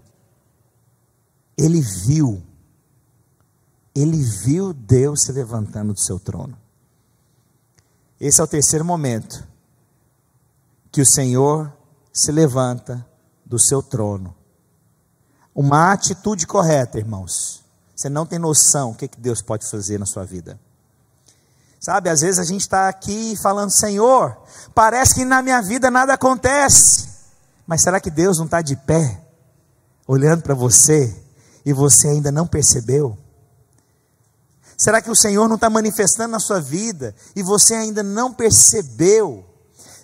Ele 1.58 1.82
viu. 1.82 2.42
Ele 3.96 4.22
viu 4.22 4.72
Deus 4.72 5.24
se 5.24 5.32
levantando 5.32 5.94
do 5.94 6.00
seu 6.00 6.20
trono. 6.20 6.58
Esse 8.20 8.40
é 8.40 8.44
o 8.44 8.48
terceiro 8.48 8.86
momento 8.86 9.46
que 10.92 11.02
o 11.02 11.06
Senhor 11.06 11.72
se 12.14 12.32
levanta 12.32 13.06
do 13.46 13.58
seu 13.58 13.82
trono. 13.82 14.36
Uma 15.56 15.92
atitude 15.92 16.46
correta, 16.46 17.00
irmãos. 17.00 17.64
Você 17.96 18.10
não 18.10 18.26
tem 18.26 18.40
noção 18.40 18.92
o 18.92 18.96
que 18.96 19.10
Deus 19.18 19.42
pode 19.42 19.70
fazer 19.70 19.98
na 19.98 20.06
sua 20.06 20.24
vida. 20.24 20.60
Sabe, 21.80 22.10
às 22.10 22.20
vezes 22.20 22.40
a 22.40 22.44
gente 22.44 22.62
está 22.62 22.90
aqui 22.90 23.38
falando, 23.42 23.72
Senhor, 23.72 24.38
parece 24.76 25.16
que 25.16 25.24
na 25.24 25.42
minha 25.42 25.62
vida 25.62 25.90
nada 25.90 26.14
acontece. 26.14 27.08
Mas 27.66 27.82
será 27.82 28.02
que 28.02 28.12
Deus 28.12 28.38
não 28.38 28.46
está 28.46 28.62
de 28.62 28.76
pé, 28.76 29.22
olhando 30.06 30.42
para 30.42 30.54
você, 30.54 31.16
e 31.66 31.72
você 31.72 32.10
ainda 32.10 32.32
não 32.32 32.46
percebeu? 32.46 33.18
Será 34.78 35.02
que 35.02 35.12
o 35.12 35.16
Senhor 35.16 35.48
não 35.48 35.56
está 35.56 35.70
manifestando 35.70 36.32
na 36.32 36.40
sua 36.40 36.60
vida, 36.60 37.16
e 37.36 37.44
você 37.44 37.76
ainda 37.76 38.04
não 38.04 38.34
percebeu? 38.34 39.46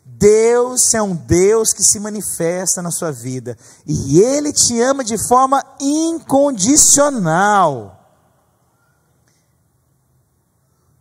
Deus 0.06 0.94
é 0.94 1.02
um 1.02 1.16
Deus 1.16 1.74
que 1.74 1.84
se 1.84 2.00
manifesta 2.00 2.82
na 2.82 2.92
sua 2.92 3.12
vida, 3.12 3.58
e 3.86 4.22
Ele 4.22 4.54
te 4.54 4.80
ama 4.80 5.04
de 5.04 5.18
forma 5.28 5.62
incondicional. 5.80 7.95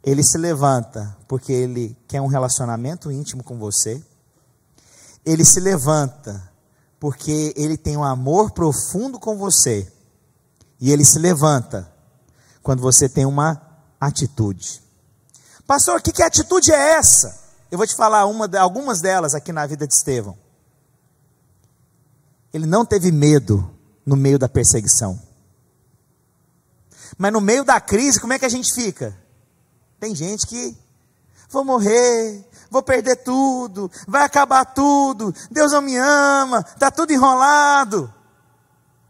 Ele 0.05 0.23
se 0.23 0.37
levanta 0.37 1.17
porque 1.27 1.51
ele 1.51 1.97
quer 2.07 2.21
um 2.21 2.27
relacionamento 2.27 3.11
íntimo 3.11 3.43
com 3.43 3.59
você. 3.59 4.05
Ele 5.25 5.45
se 5.45 5.59
levanta 5.59 6.53
porque 7.01 7.55
ele 7.57 7.79
tem 7.79 7.97
um 7.97 8.05
amor 8.05 8.51
profundo 8.51 9.19
com 9.19 9.37
você. 9.39 9.91
E 10.79 10.93
ele 10.93 11.05
se 11.05 11.19
levanta 11.19 11.91
quando 12.63 12.83
você 12.83 13.09
tem 13.09 13.25
uma 13.25 13.61
atitude. 13.99 14.83
Pastor, 15.67 16.03
que, 16.03 16.13
que 16.13 16.23
atitude 16.23 16.71
é 16.71 16.97
essa? 16.97 17.43
Eu 17.71 17.79
vou 17.79 17.87
te 17.87 17.97
falar 17.97 18.27
uma, 18.27 18.47
algumas 18.59 19.01
delas 19.01 19.35
aqui 19.35 19.53
na 19.53 19.67
vida 19.67 19.87
de 19.87 19.95
Estevão. 19.95 20.37
Ele 22.53 22.67
não 22.67 22.85
teve 22.85 23.11
medo 23.11 23.75
no 24.05 24.17
meio 24.17 24.39
da 24.39 24.49
perseguição. 24.49 25.19
Mas 27.17 27.33
no 27.33 27.41
meio 27.41 27.65
da 27.65 27.81
crise, 27.81 28.21
como 28.21 28.35
é 28.35 28.39
que 28.39 28.45
a 28.45 28.51
gente 28.51 28.73
fica? 28.75 29.24
Tem 29.99 30.15
gente 30.15 30.47
que 30.47 30.77
vou 31.49 31.65
morrer, 31.65 32.45
vou 32.71 32.83
perder 32.83 33.17
tudo, 33.17 33.91
vai 34.07 34.25
acabar 34.25 34.65
tudo, 34.65 35.35
Deus 35.51 35.73
não 35.73 35.81
me 35.81 35.97
ama, 35.97 36.61
está 36.61 36.91
tudo 36.91 37.13
enrolado. 37.13 38.13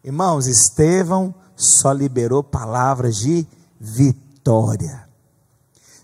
Irmãos, 0.05 0.47
Estevão 0.47 1.35
só 1.57 1.93
liberou 1.93 2.43
palavras 2.43 3.17
de 3.17 3.47
vitória. 3.81 5.09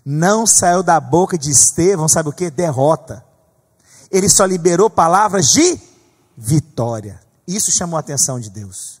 Não 0.03 0.47
saiu 0.47 0.81
da 0.81 0.99
boca 0.99 1.37
de 1.37 1.51
Estevão, 1.51 2.07
sabe 2.07 2.29
o 2.29 2.33
que? 2.33 2.49
Derrota. 2.49 3.23
Ele 4.09 4.27
só 4.27 4.45
liberou 4.45 4.89
palavras 4.89 5.49
de 5.49 5.79
vitória. 6.35 7.21
Isso 7.47 7.71
chamou 7.71 7.97
a 7.97 7.99
atenção 7.99 8.39
de 8.39 8.49
Deus. 8.49 8.99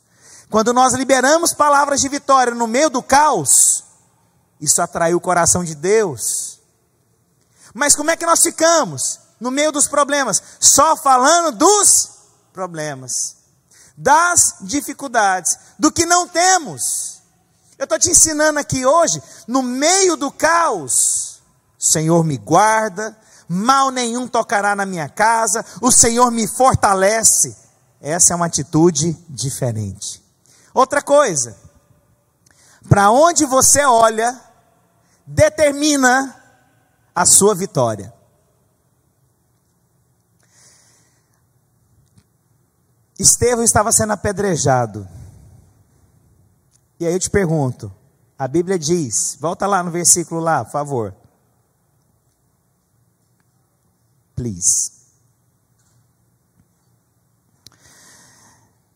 Quando 0.49 0.73
nós 0.73 0.93
liberamos 0.93 1.53
palavras 1.53 2.01
de 2.01 2.09
vitória 2.09 2.53
no 2.53 2.67
meio 2.67 2.89
do 2.89 3.01
caos, 3.01 3.83
isso 4.61 4.81
atraiu 4.81 5.17
o 5.17 5.21
coração 5.21 5.63
de 5.63 5.73
Deus. 5.73 6.59
Mas 7.73 7.95
como 7.95 8.11
é 8.11 8.15
que 8.15 8.25
nós 8.25 8.41
ficamos 8.41 9.19
no 9.39 9.49
meio 9.49 9.71
dos 9.71 9.87
problemas? 9.87 10.41
Só 10.59 10.95
falando 10.95 11.57
dos 11.57 12.11
problemas, 12.53 13.37
das 13.97 14.57
dificuldades, 14.61 15.57
do 15.79 15.91
que 15.91 16.05
não 16.05 16.27
temos. 16.27 17.21
Eu 17.77 17.85
estou 17.85 17.97
te 17.97 18.11
ensinando 18.11 18.59
aqui 18.59 18.85
hoje, 18.85 19.21
no 19.47 19.63
meio 19.63 20.15
do 20.15 20.31
caos, 20.31 21.41
Senhor 21.79 22.23
me 22.23 22.37
guarda, 22.37 23.17
mal 23.47 23.89
nenhum 23.89 24.27
tocará 24.27 24.75
na 24.75 24.85
minha 24.85 25.09
casa, 25.09 25.65
o 25.81 25.91
Senhor 25.91 26.29
me 26.29 26.47
fortalece. 26.47 27.57
Essa 27.99 28.33
é 28.33 28.35
uma 28.35 28.45
atitude 28.45 29.13
diferente. 29.27 30.23
Outra 30.73 31.01
coisa, 31.01 31.57
para 32.87 33.09
onde 33.11 33.45
você 33.45 33.83
olha, 33.83 34.39
determina 35.31 36.35
a 37.15 37.25
sua 37.25 37.55
vitória. 37.55 38.13
Estevão 43.17 43.63
estava 43.63 43.91
sendo 43.91 44.13
apedrejado. 44.13 45.07
E 46.99 47.05
aí 47.05 47.13
eu 47.13 47.19
te 47.19 47.29
pergunto, 47.29 47.93
a 48.37 48.47
Bíblia 48.47 48.77
diz, 48.77 49.37
volta 49.39 49.65
lá 49.67 49.81
no 49.83 49.91
versículo 49.91 50.41
lá, 50.41 50.65
por 50.65 50.71
favor. 50.71 51.15
Please. 54.35 54.91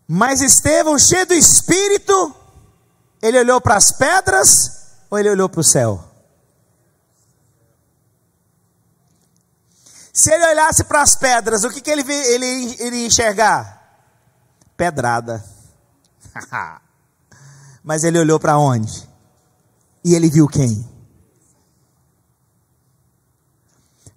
Mas 0.08 0.41
Estevão, 0.41 0.98
cheio 1.00 1.26
do 1.26 1.34
espírito, 1.34 2.36
ele 3.21 3.39
olhou 3.39 3.60
para 3.62 3.76
as 3.76 3.91
pedras 3.91 4.86
ou 5.10 5.17
ele 5.17 5.30
olhou 5.30 5.50
para 5.50 5.62
o 5.62 5.63
céu? 5.63 6.14
Se 10.15 10.32
ele 10.34 10.45
olhasse 10.45 10.86
para 10.86 11.01
as 11.01 11.13
pedras, 11.13 11.65
o 11.65 11.69
que, 11.69 11.82
que 11.82 11.91
ele, 11.91 12.01
ele 12.10 12.45
iria 12.82 13.06
enxergar? 13.06 14.08
Pedrada. 14.78 15.43
Mas 17.84 18.06
ele 18.06 18.17
olhou 18.17 18.39
para 18.39 18.58
onde? 18.58 19.10
E 20.06 20.15
ele 20.15 20.30
viu 20.30 20.47
quem? 20.47 20.89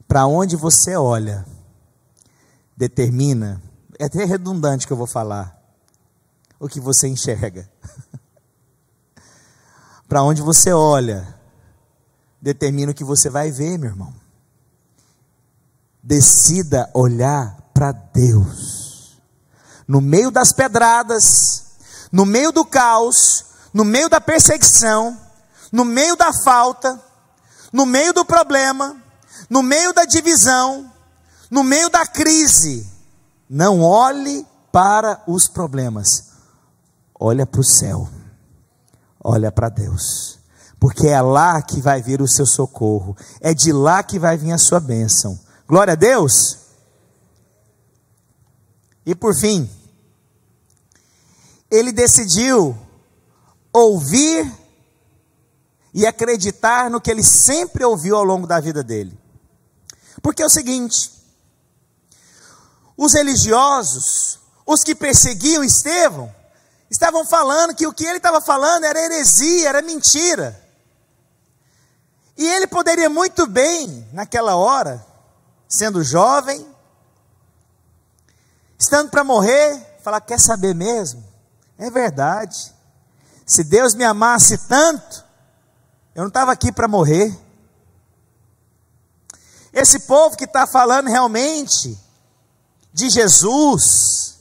Para 0.06 0.24
onde 0.24 0.54
você 0.54 0.94
olha, 0.94 1.44
determina, 2.76 3.60
é 3.98 4.04
até 4.04 4.24
redundante 4.24 4.86
que 4.86 4.92
eu 4.92 4.96
vou 4.96 5.08
falar, 5.08 5.60
o 6.60 6.68
que 6.68 6.78
você 6.78 7.08
enxerga. 7.08 7.68
para 10.06 10.22
onde 10.22 10.42
você 10.42 10.72
olha, 10.72 11.26
determina 12.40 12.92
o 12.92 12.94
que 12.94 13.02
você 13.02 13.28
vai 13.28 13.50
ver, 13.50 13.76
meu 13.78 13.90
irmão 13.90 14.17
decida 16.08 16.88
olhar 16.94 17.54
para 17.74 17.92
Deus. 17.92 19.20
No 19.86 20.00
meio 20.00 20.30
das 20.30 20.52
pedradas, 20.52 21.64
no 22.10 22.24
meio 22.24 22.50
do 22.50 22.64
caos, 22.64 23.44
no 23.74 23.84
meio 23.84 24.08
da 24.08 24.18
perseguição, 24.18 25.18
no 25.70 25.84
meio 25.84 26.16
da 26.16 26.32
falta, 26.32 26.98
no 27.70 27.84
meio 27.84 28.14
do 28.14 28.24
problema, 28.24 28.96
no 29.50 29.62
meio 29.62 29.92
da 29.92 30.06
divisão, 30.06 30.90
no 31.50 31.62
meio 31.62 31.90
da 31.90 32.06
crise, 32.06 32.90
não 33.48 33.82
olhe 33.82 34.46
para 34.72 35.22
os 35.26 35.46
problemas, 35.46 36.24
olha 37.20 37.44
para 37.44 37.60
o 37.60 37.64
céu, 37.64 38.08
olha 39.22 39.52
para 39.52 39.68
Deus, 39.68 40.38
porque 40.80 41.06
é 41.06 41.20
lá 41.20 41.60
que 41.60 41.82
vai 41.82 42.00
vir 42.00 42.22
o 42.22 42.28
seu 42.28 42.46
socorro, 42.46 43.14
é 43.42 43.52
de 43.52 43.72
lá 43.72 44.02
que 44.02 44.18
vai 44.18 44.38
vir 44.38 44.52
a 44.52 44.58
sua 44.58 44.80
bênção 44.80 45.38
Glória 45.68 45.92
a 45.92 45.96
Deus. 45.96 46.56
E 49.04 49.14
por 49.14 49.34
fim, 49.34 49.70
ele 51.70 51.92
decidiu 51.92 52.74
ouvir 53.70 54.50
e 55.92 56.06
acreditar 56.06 56.88
no 56.88 57.00
que 57.02 57.10
ele 57.10 57.22
sempre 57.22 57.84
ouviu 57.84 58.16
ao 58.16 58.24
longo 58.24 58.46
da 58.46 58.58
vida 58.60 58.82
dele. 58.82 59.18
Porque 60.22 60.42
é 60.42 60.46
o 60.46 60.50
seguinte: 60.50 61.12
os 62.96 63.12
religiosos, 63.12 64.38
os 64.64 64.82
que 64.82 64.94
perseguiam 64.94 65.62
Estevão, 65.62 66.34
estavam 66.90 67.26
falando 67.26 67.74
que 67.74 67.86
o 67.86 67.92
que 67.92 68.06
ele 68.06 68.16
estava 68.16 68.40
falando 68.40 68.84
era 68.84 68.98
heresia, 68.98 69.68
era 69.68 69.82
mentira. 69.82 70.58
E 72.38 72.46
ele 72.46 72.66
poderia 72.66 73.10
muito 73.10 73.46
bem, 73.46 74.08
naquela 74.12 74.56
hora, 74.56 75.04
sendo 75.68 76.02
jovem, 76.02 76.66
estando 78.78 79.10
para 79.10 79.22
morrer, 79.22 79.98
falar: 80.02 80.20
quer 80.22 80.40
saber 80.40 80.74
mesmo? 80.74 81.22
É 81.76 81.90
verdade. 81.90 82.74
Se 83.44 83.62
Deus 83.62 83.94
me 83.94 84.04
amasse 84.04 84.58
tanto, 84.66 85.24
eu 86.14 86.22
não 86.22 86.28
estava 86.28 86.52
aqui 86.52 86.72
para 86.72 86.88
morrer. 86.88 87.36
Esse 89.72 90.00
povo 90.00 90.36
que 90.36 90.44
está 90.44 90.66
falando 90.66 91.08
realmente 91.08 91.98
de 92.92 93.08
Jesus, 93.10 94.38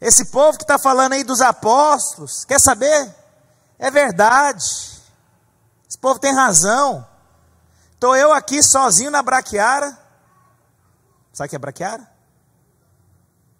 esse 0.00 0.26
povo 0.26 0.56
que 0.56 0.64
está 0.64 0.78
falando 0.78 1.14
aí 1.14 1.24
dos 1.24 1.40
apóstolos, 1.40 2.44
quer 2.44 2.60
saber? 2.60 3.14
É 3.78 3.90
verdade. 3.90 4.64
Esse 5.88 5.98
povo 5.98 6.20
tem 6.20 6.32
razão. 6.32 7.06
Estou 7.94 8.14
eu 8.14 8.32
aqui 8.32 8.62
sozinho 8.62 9.10
na 9.10 9.22
braquiara. 9.22 10.07
Sabe 11.38 11.46
o 11.46 11.50
que 11.50 11.54
é 11.54 11.58
braquiara? 11.60 12.10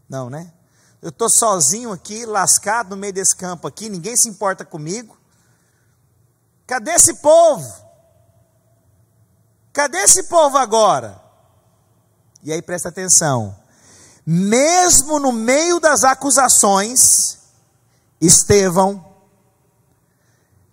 Não, 0.09 0.29
né? 0.29 0.53
Eu 1.01 1.11
estou 1.11 1.31
sozinho 1.31 1.93
aqui, 1.93 2.27
lascado 2.27 2.91
no 2.91 2.97
meio 2.97 3.13
desse 3.13 3.37
campo 3.37 3.69
aqui, 3.69 3.89
ninguém 3.89 4.17
se 4.17 4.29
importa 4.29 4.65
comigo. 4.65 5.17
Cadê 6.67 6.91
esse 6.91 7.15
povo? 7.15 7.73
Cadê 9.73 9.99
esse 9.99 10.25
povo 10.25 10.59
agora? 10.59 11.23
E 12.43 12.53
aí 12.53 12.61
presta 12.61 12.89
atenção. 12.89 13.57
Mesmo 14.27 15.21
no 15.21 15.31
meio 15.31 15.79
das 15.79 16.03
acusações, 16.03 17.39
Estevão 18.21 19.07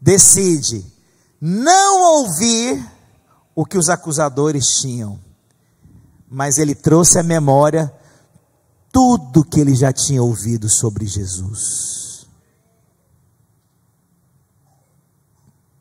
decide 0.02 0.84
não 1.40 2.02
ouvir 2.16 2.84
o 3.54 3.64
que 3.64 3.78
os 3.78 3.90
acusadores 3.90 4.80
tinham, 4.80 5.24
mas 6.30 6.58
ele 6.58 6.76
trouxe 6.76 7.20
à 7.20 7.24
memória 7.24 7.94
tudo 8.92 9.44
que 9.44 9.60
ele 9.60 9.76
já 9.76 9.92
tinha 9.92 10.24
ouvido 10.24 10.70
sobre 10.70 11.06
Jesus. 11.06 12.28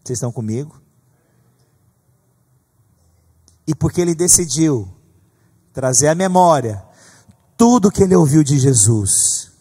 Vocês 0.02 0.18
estão 0.18 0.30
comigo? 0.30 0.80
E 3.66 3.74
porque 3.74 4.00
ele 4.00 4.14
decidiu 4.14 4.92
trazer 5.72 6.08
à 6.08 6.14
memória 6.14 6.84
tudo 7.56 7.90
que 7.90 8.02
ele 8.02 8.14
ouviu 8.14 8.44
de 8.44 8.58
Jesus, 8.58 9.52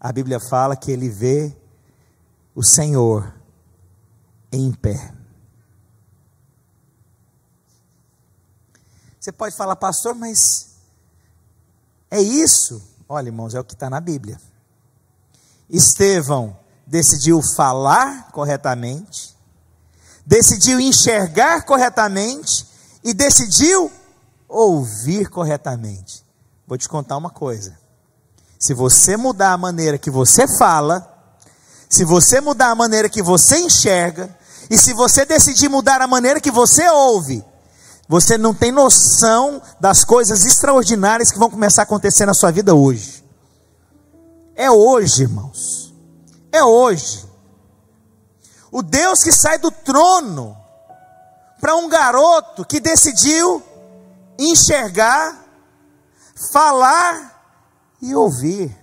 a 0.00 0.12
Bíblia 0.12 0.40
fala 0.40 0.76
que 0.76 0.90
ele 0.90 1.08
vê 1.08 1.54
o 2.54 2.62
Senhor 2.62 3.34
em 4.50 4.72
pé. 4.72 5.12
Você 9.22 9.30
pode 9.30 9.54
falar, 9.54 9.76
pastor, 9.76 10.16
mas 10.16 10.70
é 12.10 12.20
isso? 12.20 12.82
Olha, 13.08 13.28
irmãos, 13.28 13.54
é 13.54 13.60
o 13.60 13.64
que 13.64 13.74
está 13.74 13.88
na 13.88 14.00
Bíblia. 14.00 14.36
Estevão 15.70 16.58
decidiu 16.84 17.40
falar 17.54 18.32
corretamente, 18.32 19.36
decidiu 20.26 20.80
enxergar 20.80 21.64
corretamente 21.64 22.66
e 23.04 23.14
decidiu 23.14 23.92
ouvir 24.48 25.28
corretamente. 25.28 26.24
Vou 26.66 26.76
te 26.76 26.88
contar 26.88 27.16
uma 27.16 27.30
coisa. 27.30 27.78
Se 28.58 28.74
você 28.74 29.16
mudar 29.16 29.52
a 29.52 29.56
maneira 29.56 29.98
que 29.98 30.10
você 30.10 30.48
fala, 30.58 31.08
se 31.88 32.04
você 32.04 32.40
mudar 32.40 32.72
a 32.72 32.74
maneira 32.74 33.08
que 33.08 33.22
você 33.22 33.60
enxerga, 33.60 34.36
e 34.68 34.76
se 34.76 34.92
você 34.92 35.24
decidir 35.24 35.68
mudar 35.68 36.02
a 36.02 36.08
maneira 36.08 36.40
que 36.40 36.50
você 36.50 36.88
ouve, 36.88 37.51
você 38.12 38.36
não 38.36 38.52
tem 38.52 38.70
noção 38.70 39.62
das 39.80 40.04
coisas 40.04 40.44
extraordinárias 40.44 41.32
que 41.32 41.38
vão 41.38 41.48
começar 41.48 41.80
a 41.80 41.84
acontecer 41.84 42.26
na 42.26 42.34
sua 42.34 42.50
vida 42.50 42.74
hoje. 42.74 43.24
É 44.54 44.70
hoje, 44.70 45.22
irmãos. 45.22 45.94
É 46.52 46.62
hoje. 46.62 47.24
O 48.70 48.82
Deus 48.82 49.22
que 49.22 49.32
sai 49.32 49.56
do 49.56 49.70
trono 49.70 50.54
para 51.58 51.74
um 51.74 51.88
garoto 51.88 52.66
que 52.66 52.80
decidiu 52.80 53.62
enxergar, 54.38 55.46
falar 56.52 57.42
e 58.02 58.14
ouvir. 58.14 58.76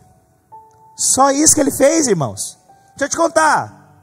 Só 0.97 1.29
isso 1.29 1.53
que 1.53 1.61
ele 1.61 1.71
fez, 1.71 2.07
irmãos. 2.07 2.57
Deixa 2.97 3.05
eu 3.05 3.09
te 3.09 3.15
contar. 3.15 3.93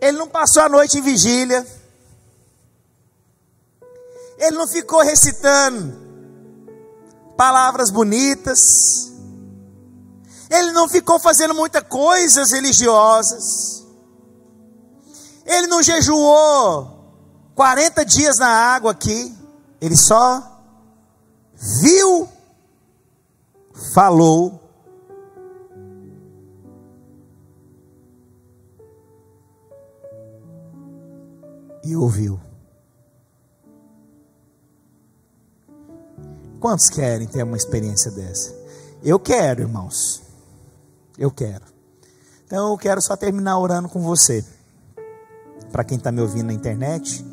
Ele 0.00 0.16
não 0.16 0.28
passou 0.28 0.62
a 0.62 0.68
noite 0.68 0.96
em 0.96 1.02
vigília 1.02 1.66
ele 4.42 4.56
não 4.56 4.66
ficou 4.66 5.00
recitando 5.02 5.96
palavras 7.36 7.90
bonitas. 7.90 9.12
Ele 10.50 10.72
não 10.72 10.88
ficou 10.88 11.20
fazendo 11.20 11.54
muitas 11.54 11.84
coisas 11.84 12.50
religiosas. 12.50 13.86
Ele 15.46 15.68
não 15.68 15.80
jejuou 15.80 17.14
40 17.54 18.04
dias 18.04 18.38
na 18.40 18.48
água 18.48 18.90
aqui. 18.90 19.32
Ele 19.80 19.96
só 19.96 20.42
viu, 21.54 22.28
falou 23.94 24.60
e 31.84 31.94
ouviu. 31.96 32.51
Quantos 36.62 36.88
querem 36.88 37.26
ter 37.26 37.42
uma 37.42 37.56
experiência 37.56 38.08
dessa? 38.12 38.54
Eu 39.02 39.18
quero, 39.18 39.62
irmãos. 39.62 40.22
Eu 41.18 41.28
quero. 41.28 41.64
Então 42.46 42.70
eu 42.70 42.78
quero 42.78 43.02
só 43.02 43.16
terminar 43.16 43.58
orando 43.58 43.88
com 43.88 44.00
você. 44.00 44.44
Para 45.72 45.82
quem 45.82 45.98
está 45.98 46.12
me 46.12 46.20
ouvindo 46.20 46.46
na 46.46 46.52
internet, 46.52 47.26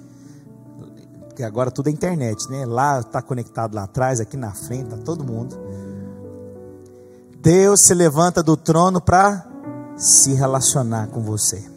que 1.36 1.44
agora 1.44 1.70
tudo 1.70 1.90
é 1.90 1.92
internet, 1.92 2.50
né? 2.50 2.66
Lá 2.66 3.02
está 3.02 3.22
conectado 3.22 3.76
lá 3.76 3.84
atrás, 3.84 4.20
aqui 4.20 4.36
na 4.36 4.52
frente, 4.52 4.86
está 4.86 4.98
todo 4.98 5.24
mundo. 5.24 5.56
Deus 7.40 7.82
se 7.82 7.94
levanta 7.94 8.42
do 8.42 8.58
trono 8.58 9.00
para 9.00 9.48
se 9.96 10.34
relacionar 10.34 11.08
com 11.10 11.22
você. 11.22 11.70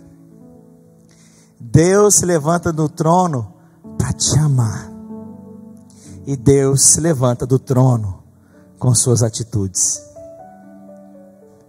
Deus 1.61 2.15
se 2.15 2.25
levanta 2.25 2.73
do 2.73 2.89
trono 2.89 3.53
para 3.99 4.15
te 4.15 4.39
amar. 4.39 4.92
E 6.27 6.37
Deus 6.37 6.83
se 6.93 7.01
levanta 7.01 7.47
do 7.47 7.59
trono 7.59 8.23
com 8.79 8.95
suas 8.95 9.23
atitudes. 9.23 10.03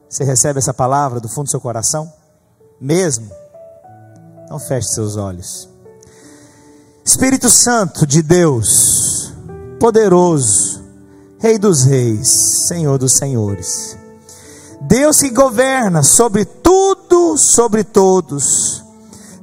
Você 0.09 0.23
recebe 0.23 0.59
essa 0.59 0.73
palavra 0.73 1.19
do 1.19 1.27
fundo 1.27 1.45
do 1.45 1.51
seu 1.51 1.59
coração? 1.59 2.11
Mesmo? 2.79 3.31
Então 4.45 4.59
feche 4.59 4.89
seus 4.89 5.15
olhos. 5.15 5.69
Espírito 7.03 7.49
Santo 7.49 8.05
de 8.05 8.21
Deus, 8.21 9.33
poderoso, 9.79 10.83
Rei 11.39 11.57
dos 11.57 11.83
Reis, 11.83 12.29
Senhor 12.67 12.97
dos 12.97 13.13
Senhores. 13.13 13.97
Deus 14.81 15.19
que 15.19 15.29
governa 15.29 16.03
sobre 16.03 16.45
tudo, 16.45 17.37
sobre 17.37 17.83
todos. 17.83 18.83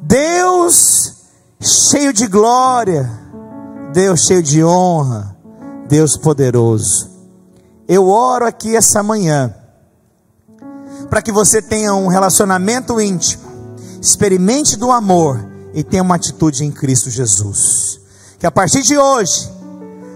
Deus 0.00 1.14
cheio 1.60 2.12
de 2.12 2.26
glória, 2.26 3.10
Deus 3.92 4.20
cheio 4.20 4.42
de 4.42 4.62
honra, 4.64 5.36
Deus 5.88 6.16
poderoso. 6.16 7.10
Eu 7.88 8.06
oro 8.08 8.46
aqui 8.46 8.76
essa 8.76 9.02
manhã, 9.02 9.52
para 11.08 11.20
que 11.20 11.32
você 11.32 11.60
tenha 11.60 11.92
um 11.94 12.06
relacionamento 12.06 13.00
íntimo, 13.00 13.50
experimente 14.00 14.76
do 14.76 14.92
amor 14.92 15.44
e 15.74 15.82
tenha 15.82 16.04
uma 16.04 16.14
atitude 16.14 16.64
em 16.64 16.70
Cristo 16.70 17.10
Jesus. 17.10 18.00
Que 18.38 18.46
a 18.46 18.50
partir 18.50 18.82
de 18.82 18.96
hoje, 18.96 19.50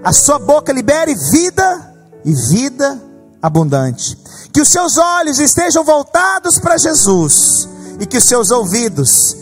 a 0.05 0.13
sua 0.13 0.39
boca 0.39 0.73
libere 0.73 1.15
vida 1.15 1.95
e 2.25 2.33
vida 2.33 3.03
abundante. 3.43 4.17
Que 4.53 4.61
os 4.61 4.69
seus 4.69 4.97
olhos 4.97 5.41
estejam 5.41 5.83
voltados 5.83 6.61
para 6.61 6.79
Jesus 6.79 7.69
e 7.99 8.07
que 8.07 8.19
os 8.19 8.25
seus 8.25 8.53
ouvidos 8.53 9.37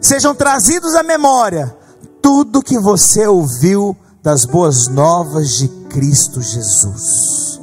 sejam 0.00 0.34
trazidos 0.34 0.96
à 0.96 1.04
memória 1.04 1.85
tudo 2.26 2.60
que 2.60 2.76
você 2.76 3.24
ouviu 3.24 3.96
das 4.20 4.44
boas 4.44 4.88
novas 4.88 5.58
de 5.58 5.68
Cristo 5.88 6.42
Jesus. 6.42 7.60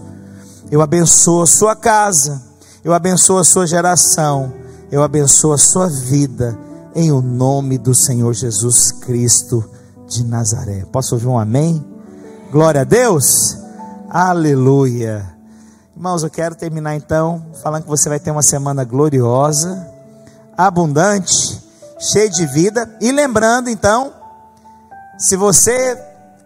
Eu 0.71 0.81
abençoo 0.81 1.41
a 1.41 1.45
sua 1.45 1.75
casa, 1.75 2.41
eu 2.81 2.93
abençoo 2.93 3.37
a 3.37 3.43
sua 3.43 3.67
geração, 3.67 4.53
eu 4.89 5.03
abençoo 5.03 5.51
a 5.51 5.57
sua 5.57 5.89
vida, 5.89 6.57
em 6.95 7.11
o 7.11 7.19
nome 7.19 7.77
do 7.77 7.93
Senhor 7.93 8.33
Jesus 8.33 8.93
Cristo 8.93 9.69
de 10.07 10.23
Nazaré. 10.23 10.85
Posso 10.89 11.15
ouvir 11.15 11.27
um 11.27 11.37
amém? 11.37 11.85
Glória 12.49 12.81
a 12.81 12.85
Deus, 12.85 13.57
aleluia. 14.09 15.29
Irmãos, 15.93 16.23
eu 16.23 16.29
quero 16.29 16.55
terminar 16.55 16.95
então 16.95 17.47
falando 17.61 17.83
que 17.83 17.89
você 17.89 18.07
vai 18.07 18.17
ter 18.17 18.31
uma 18.31 18.41
semana 18.41 18.85
gloriosa, 18.85 19.85
abundante, 20.55 21.61
cheia 21.99 22.29
de 22.29 22.45
vida, 22.45 22.89
e 23.01 23.11
lembrando 23.11 23.69
então, 23.69 24.22
se 25.17 25.35
você 25.35 25.97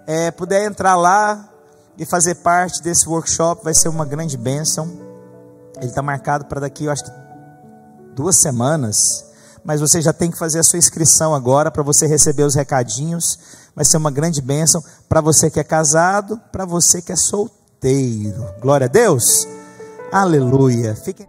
é, 0.05 0.32
puder 0.32 0.65
entrar 0.65 0.95
lá 0.95 1.47
e 1.97 2.05
fazer 2.05 2.36
parte 2.36 2.82
desse 2.82 3.07
workshop, 3.07 3.63
vai 3.63 3.74
ser 3.74 3.89
uma 3.89 4.05
grande 4.05 4.38
bênção. 4.38 4.88
Ele 5.78 5.88
está 5.88 6.01
marcado 6.01 6.45
para 6.45 6.61
daqui, 6.61 6.86
eu 6.86 6.91
acho 6.91 7.03
que 7.03 7.11
duas 8.15 8.41
semanas. 8.41 9.26
Mas 9.63 9.82
você 9.82 10.01
já 10.01 10.13
tem 10.13 10.32
que 10.32 10.38
fazer 10.38 10.59
a 10.59 10.63
sua 10.63 10.80
inscrição 10.80 11.36
agora 11.36 11.70
para 11.72 11.84
você 11.84 12.07
receber 12.07 12.43
os 12.43 12.55
recadinhos. 12.55 13.38
Vai 13.76 13.86
ser 13.86 13.97
uma 13.97 14.11
grande 14.11 14.41
bênção 14.41 14.84
para 15.09 15.22
você 15.22 15.49
que 15.49 15.59
é 15.59 15.63
casado, 15.63 16.39
para 16.51 16.65
você 16.65 17.01
que 17.01 17.11
é 17.11 17.15
solteiro. 17.15 18.45
Glória 18.61 18.86
a 18.86 18.89
Deus. 18.89 19.47
Aleluia. 20.11 20.95
Fiquem 20.95 21.28